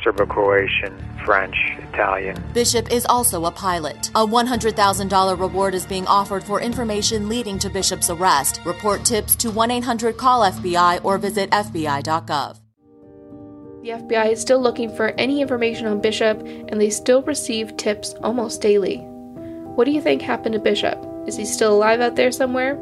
Serbo-Croatian, 0.03 1.21
French, 1.25 1.57
Italian. 1.93 2.37
Bishop 2.55 2.91
is 2.91 3.05
also 3.07 3.45
a 3.45 3.51
pilot. 3.51 4.09
A 4.15 4.27
$100,000 4.27 5.41
reward 5.41 5.75
is 5.75 5.87
being 5.87 6.07
offered 6.07 6.45
for 6.45 6.61
information 6.61 7.29
leading 7.29 7.59
to 7.59 7.69
Bishop's 7.69 8.11
arrest. 8.11 8.61
Report 8.65 9.05
tips 9.05 9.35
to 9.37 9.51
1-800-CALL-FBI 9.51 11.05
or 11.05 11.19
visit 11.19 11.51
FBI.gov. 11.51 12.61
The 13.83 13.91
FBI 13.91 14.33
is 14.33 14.41
still 14.41 14.61
looking 14.61 14.95
for 14.95 15.11
any 15.19 15.41
information 15.41 15.87
on 15.87 16.01
Bishop, 16.01 16.41
and 16.41 16.81
they 16.81 16.91
still 16.91 17.23
receive 17.23 17.77
tips 17.77 18.13
almost 18.23 18.61
daily. 18.61 18.99
What 18.99 19.85
do 19.85 19.93
you 19.93 20.03
think 20.03 20.21
happened 20.21 20.55
to 20.55 20.59
Bishop? 20.59 20.99
Is 21.27 21.37
he 21.37 21.45
still 21.45 21.75
alive 21.75 22.01
out 22.01 22.17
there 22.17 22.33
somewhere? 22.33 22.75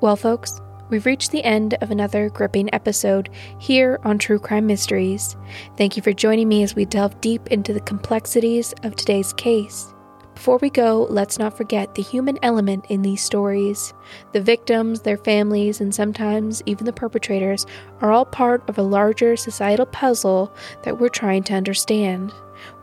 Well, 0.00 0.16
folks, 0.16 0.58
we've 0.92 1.06
reached 1.06 1.30
the 1.30 1.42
end 1.42 1.72
of 1.80 1.90
another 1.90 2.28
gripping 2.28 2.72
episode 2.74 3.30
here 3.58 3.98
on 4.04 4.18
True 4.18 4.38
Crime 4.38 4.66
Mysteries. 4.66 5.36
Thank 5.78 5.96
you 5.96 6.02
for 6.02 6.12
joining 6.12 6.48
me 6.48 6.62
as 6.62 6.76
we 6.76 6.84
delve 6.84 7.18
deep 7.22 7.48
into 7.48 7.72
the 7.72 7.80
complexities 7.80 8.74
of 8.82 8.94
today's 8.94 9.32
case. 9.32 9.94
Before 10.34 10.58
we 10.58 10.68
go, 10.68 11.06
let's 11.08 11.38
not 11.38 11.56
forget 11.56 11.94
the 11.94 12.02
human 12.02 12.38
element 12.42 12.84
in 12.90 13.00
these 13.00 13.22
stories. 13.22 13.94
The 14.32 14.42
victims, 14.42 15.00
their 15.00 15.16
families, 15.16 15.80
and 15.80 15.94
sometimes 15.94 16.62
even 16.66 16.84
the 16.84 16.92
perpetrators 16.92 17.64
are 18.02 18.12
all 18.12 18.26
part 18.26 18.62
of 18.68 18.76
a 18.76 18.82
larger 18.82 19.34
societal 19.34 19.86
puzzle 19.86 20.54
that 20.82 20.98
we're 20.98 21.08
trying 21.08 21.42
to 21.44 21.54
understand. 21.54 22.32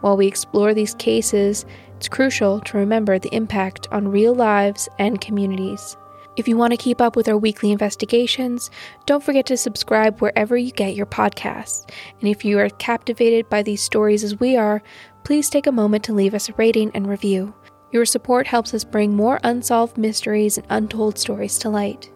While 0.02 0.18
we 0.18 0.26
explore 0.26 0.74
these 0.74 0.96
cases, 0.96 1.64
it's 1.98 2.08
crucial 2.08 2.60
to 2.62 2.78
remember 2.78 3.20
the 3.20 3.36
impact 3.36 3.88
on 3.92 4.08
real 4.08 4.34
lives 4.34 4.90
and 4.98 5.22
communities. 5.22 5.96
If 6.40 6.48
you 6.48 6.56
want 6.56 6.72
to 6.72 6.78
keep 6.78 7.02
up 7.02 7.18
with 7.18 7.28
our 7.28 7.38
weekly 7.38 7.70
investigations, 7.70 8.72
don't 9.06 9.22
forget 9.22 9.46
to 9.48 9.58
subscribe 9.58 10.22
wherever 10.22 10.56
you 10.56 10.72
get 10.72 10.96
your 10.96 11.06
podcasts. 11.06 11.86
And 12.22 12.30
if 12.30 12.46
you 12.46 12.58
are 12.60 12.70
captivated 12.70 13.50
by 13.50 13.62
these 13.62 13.84
stories 13.84 14.24
as 14.24 14.40
we 14.40 14.56
are, 14.56 14.82
please 15.26 15.50
take 15.50 15.68
a 15.68 15.72
moment 15.74 16.06
to 16.06 16.14
leave 16.14 16.34
us 16.34 16.48
a 16.48 16.54
rating 16.54 16.92
and 16.94 17.10
review. 17.10 17.54
Your 17.92 18.06
support 18.06 18.48
helps 18.48 18.74
us 18.74 18.86
bring 18.86 19.14
more 19.14 19.42
unsolved 19.44 19.98
mysteries 19.98 20.58
and 20.58 20.66
untold 20.70 21.20
stories 21.20 21.58
to 21.58 21.70
light. 21.70 22.10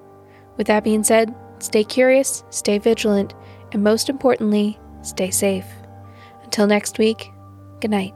With 0.55 0.67
that 0.67 0.85
being 0.85 1.03
said, 1.03 1.35
stay 1.59 1.83
curious, 1.83 2.45
stay 2.49 2.77
vigilant, 2.77 3.33
and 3.73 3.83
most 3.83 4.07
importantly, 4.07 4.79
stay 5.01 5.31
safe. 5.31 5.67
Until 6.45 6.65
next 6.65 6.97
week, 6.97 7.29
good 7.81 7.91
night. 7.91 8.13